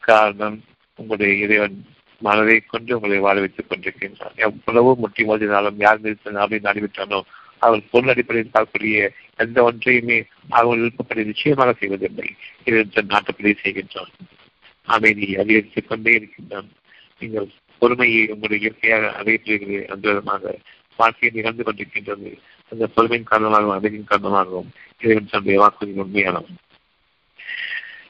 [0.04, 0.58] காரணம்
[1.00, 1.78] உங்களுடைய இறைவன்
[2.22, 4.36] மனதை கொண்டு உங்களை வாழ வைத்துக் கொண்டிருக்கின்றான்.
[4.46, 7.20] எவ்வளவு முட்டி மோதினாலும் யார் மீது நாளை நாடிவிட்டானோ
[7.58, 12.36] அவர் பொருள் அடிப்படையில் பார்க்கக்கூடிய எந்த ஒன்றையுமே அவர்கள் விருப்பப்படி நிச்சயமாக செய்வதில்லை.
[12.64, 14.12] இது நாட்டுப்படி செய்கின்றான்.
[14.84, 16.70] அமைதியை அதிகரித்துக் கொண்டே இருக்கின்றான்.
[17.20, 17.48] நீங்கள்
[17.78, 20.58] பொறுமையை உங்களுடைய இயற்கையாக அடையப்படுகிறீர்கள் அந்த விதமாக
[20.98, 22.40] வாழ்க்கையை நிகழ்ந்து கொண்டிருக்கின்றது.
[22.70, 26.56] அந்த பொறுமையின் காரணமாகவும் அமைதியின் காரணமாகவும் இறைவன் தன்னுடைய வாக்குறுதி உண்மையானவன்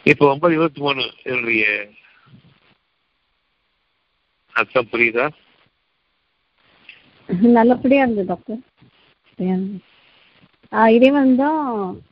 [0.03, 1.87] இப்போ ஒன்பது இருபத்தி மூணு இதனுடைய
[4.51, 5.29] அர்த்தம் புரியுதா?
[7.27, 8.57] நல்லபடியா இருந்தது டாக்டர்.
[10.95, 11.63] இறைவன் தான்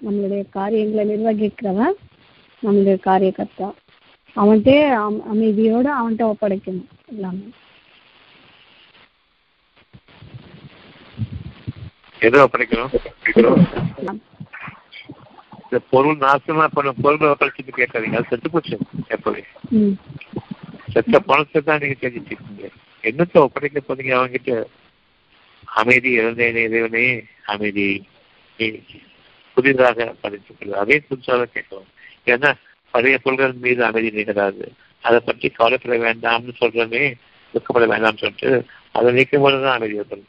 [0.05, 1.95] நம்மளுடைய காரியங்களை நிர்வகிக்கிறவன்.
[2.63, 3.69] நம்மளுடைய காரியக்கர்த்தா
[4.35, 4.71] அவன்கிட்ட
[5.31, 6.89] அமைதியோட அவன்கிட்ட ஒப்படைக்கணும்.
[7.13, 7.45] எல்லாமே.
[12.27, 12.91] எதை ஒப்படைக்கணும்?
[15.65, 18.19] இந்த பொருள் நாசமா பண்ண பொருளை ஒப்படைச்சிட்டு கேட்காதீங்க.
[18.19, 18.75] அது செத்து போச்சு
[19.15, 19.43] எப்பவே
[20.93, 22.65] செத்த பணத்தை தான் நீங்க செஞ்சுட்டு இருக்கீங்க.
[23.09, 24.51] என்னத்தை ஒப்படைக்க போறீங்க அவங்ககிட்ட
[25.81, 27.05] அமைதி இழந்தேனே இறைவனே
[27.53, 27.87] அமைதி.
[29.57, 31.89] புதிதாக படித்துக்கிறது அதே புதுசாக கேட்கலாம்
[32.31, 32.49] ஏன்னா
[32.93, 34.65] பழைய பொருள்கள் மீது அமைதி நிகழாது.
[35.07, 37.03] அதை பற்றி கவலைப்பட வேண்டாம்னு சொல்றமே
[37.53, 38.51] துக்கப்பட வேண்டாம்னு சொல்லிட்டு
[38.97, 40.27] அதை நீக்கும் போதுதான் அமைதி வரும்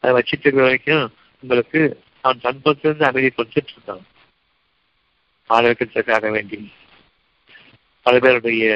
[0.00, 1.04] அதை வச்சுட்டு இருக்கிற வரைக்கும்
[1.42, 1.80] உங்களுக்கு
[2.24, 4.04] அவன் சந்தோஷத்திலிருந்து அமைதி கொடுத்துட்டு இருக்கான்
[5.50, 6.58] ஆரோக்கியத்திற்காக வேண்டி.
[8.06, 8.66] பல பேருடைய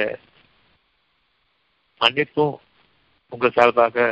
[2.01, 2.55] மன்னிப்பும்
[3.33, 4.07] உங்கள் சார்பாக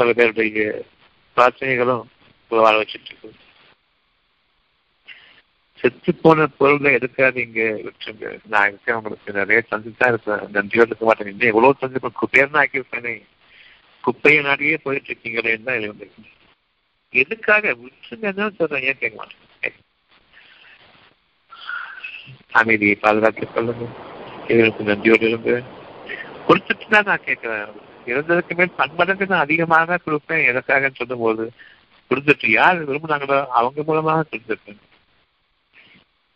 [0.00, 0.66] பல பேருடைய
[1.36, 2.04] பிரார்த்தனைகளும்
[2.50, 3.30] வாழ வச்சுட்டு இருக்கு
[5.80, 10.42] செத்து போன பொருளை எடுக்காதீங்க விட்டுருங்க நான் இருக்கேன் உங்களுக்கு நிறைய தந்து தான் இருப்பேன்.
[10.56, 11.30] நன்றியோடு இருக்க மாட்டேன்.
[11.32, 13.14] இன்னும் எவ்வளவு தந்து குப்பையர் தான் ஆக்கியிருப்பேனே.
[14.04, 16.36] குப்பையை நாடியே போயிட்டு இருக்கீங்களேன்னு தான் எழுந்திருக்கேன்
[17.14, 17.72] எதுக்காக?
[17.82, 18.84] விட்டுருங்க தான் சொல்றேன்.
[18.90, 19.46] ஏன் கேட்க மாட்டேன்?
[22.60, 23.86] அமைதியை பாதுகாத்துக் கொள்ளுங்க
[24.52, 25.54] இதற்கு நன்றியோடு இருந்து
[26.48, 27.72] கொடுத்துட்டு தான் நான் கேட்கிறேன்.
[28.06, 31.44] இருந்ததுக்கு மேல் பன்மடங்கு நான் அதிகமாக கொடுப்பேன் எதற்காக சொல்லும் போது
[32.10, 34.80] கொடுத்துட்டு யார் விரும்புனாங்களோ அவங்க மூலமாக கொடுத்துருக்கேன்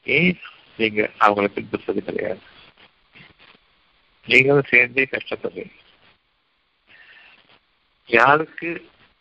[0.07, 0.41] ஏன்?
[0.77, 2.41] நீங்க அவங்களை பின்பற்றுறது கிடையாது.
[4.27, 5.75] நீங்களும் சேர்ந்தே கஷ்டப்படுறீங்க.
[8.09, 8.71] யாருக்கு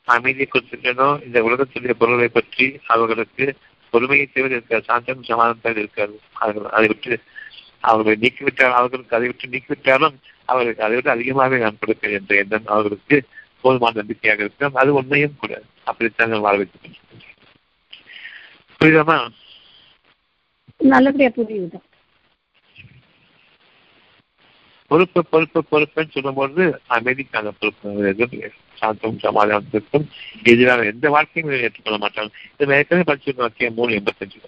[0.07, 3.45] அமைதி கொடுத்துட்டனோ இந்த உலகத்துடைய பொருளை பற்றி அவர்களுக்கு
[3.93, 7.17] பொறுமையை தேவை இருக்காது சாந்தம் சமாதானம் இருக்காது அவர்கள் அதை விட்டு
[7.79, 10.17] அவர்களை நீக்கிவிட்டால் அவர்களுக்கு அதை விட்டு நீக்கிவிட்டாலும்
[10.51, 13.17] அவர்களுக்கு அதை விட அதிகமாக நான் கொடுப்பேன் என்ற எண்ணம் அவர்களுக்கு
[13.63, 15.53] போதுமான நம்பிக்கையாக இருக்கும் அது உண்மையும் கூட.
[15.89, 16.91] அப்படித்தான் வாழ வைத்து
[18.81, 19.17] புரியுதாமா
[20.91, 21.77] நல்லபடியா புரியுது.
[24.91, 26.63] பொறுப்பு பொறுப்பு பொறுப்புன்னு சொல்லும்போது
[26.95, 28.49] அமைதிக்கான பொறுப்பு.
[28.79, 30.05] சாந்தம் சமாதானத்திற்கும்
[30.51, 34.39] எதிரான எந்த வாழ்க்கையும் ஏற்றுக்கொள்ள மாட்டாங்க இது ஏற்கனவே படிச்சிருக்கோம் மூணு எண்பத்தஞ்சு.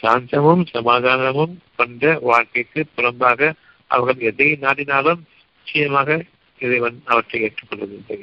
[0.00, 3.52] சாந்தமும் சமாதானமும் கொண்ட வாழ்க்கைக்கு புறம்பாக
[3.90, 5.22] அவர்கள் எதை நாடினாலும்
[5.56, 6.24] நிச்சயமாக
[6.58, 8.20] இறைவன் அவற்றை ஏற்றுக்கொள்வதில்லை.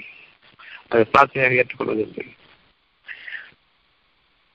[0.87, 2.25] அதை பிரார்த்தனையாக ஏற்றுக்கொள்வதில்லை.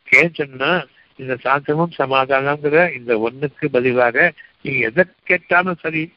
[0.08, 6.12] ஏன் சொன்னா இந்த சாந்தமும் சமாதானங்கிற இந்த ஒண்ணுக்கு பதிலாக நீங்க எதை கேட்டாலும் சரி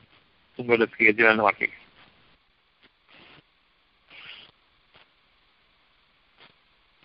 [0.55, 1.69] உங்களுக்கு எதிரான வாழ்க்கை.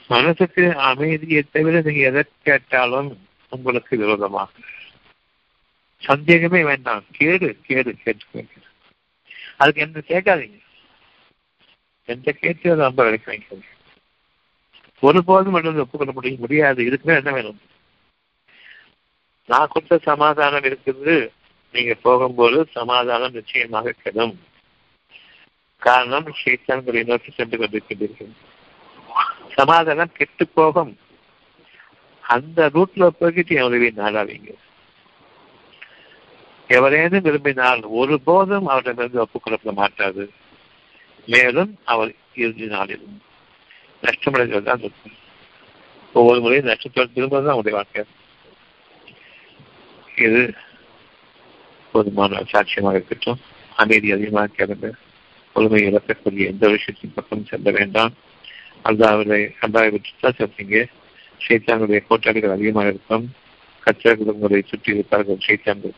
[0.09, 3.11] மனசுக்கு அமைதியை தவிர நீங்க எதை கேட்டாலும்
[3.57, 4.51] உங்களுக்கு விரோதமாக.
[5.99, 7.05] சந்தேகமே வேண்டாம்.
[7.11, 8.25] கேடு கேடு கேட்டு
[9.57, 10.59] அதுக்கு எந்த கேட்காதீங்க.
[12.05, 13.75] எந்த கேட்டு அதை ரொம்ப விலைக்கு வாங்கிக்கோங்க
[15.01, 17.61] ஒருபோதும் மட்டும் ஒப்புக்கொள்ள முடிய முடியாது இதுக்குமே என்ன வேணும்?
[19.47, 21.29] நான் கொடுத்த சமாதானம் இருக்குது
[21.73, 24.35] நீங்க போகும்போது சமாதானம் நிச்சயமாக கெடும்
[25.79, 28.33] காரணம் சைத்தான்களை நோக்கி சென்று கொண்டிருக்கின்றீர்கள்.
[29.55, 30.99] சமாதானம் கெட்டு போகும்.
[32.27, 34.53] அந்த ரூட்ல போய்கிட்டு எவ்வளவு நாடாவீங்க
[36.69, 40.31] எவரேனும் விரும்பினால் ஒருபோதும் அவரிடமிருந்து ஒப்புக்கொள்ளப்பட மாட்டாது.
[41.27, 43.23] மேலும் அவர் இறுதி நாளிலும்
[44.03, 45.13] நஷ்டமடைந்தது தான் இருக்கும்.
[46.13, 48.05] ஒவ்வொரு முறையும் நஷ்டத்தோடு திரும்பதான் அவருடைய வாழ்க்கை.
[50.17, 50.55] இது
[51.93, 53.41] போதுமான சாட்சியமாக இருக்கட்டும்.
[53.77, 54.95] அமைதி அதிகமாக கிடந்து
[55.53, 58.13] பொறுமை இழக்கக்கூடிய எந்த விஷயத்தின் பக்கம் செல்ல வேண்டாம்.
[58.85, 60.87] அல்லாவிலை அல்லாவை விட்டுதான் சொல்றீங்க.
[61.45, 63.27] சைத்தாங்களுடைய கோட்டாளிகள் அதிகமாக இருக்கும்.
[63.87, 65.95] கச்சர்கள் உங்களை சுற்றி இருப்பார்கள் சைத்தாங்கள்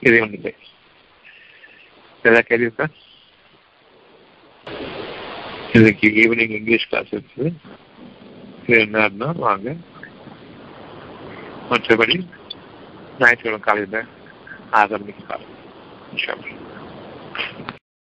[0.00, 0.54] இறைவன் ஒன்றில்லை
[2.24, 2.86] ஏதாவது கேள்வி இருக்கா
[5.76, 7.52] இன்னைக்கு ஈவினிங் இங்கிலீஷ் கிளாஸ் இருக்குது.
[8.66, 9.76] இது என்னன்னா வாங்க.
[11.70, 12.16] மற்றபடி
[13.18, 14.08] ஞாயிற்றுக்கிழமை காலையில்
[14.70, 15.24] ஆறு மணிக்கு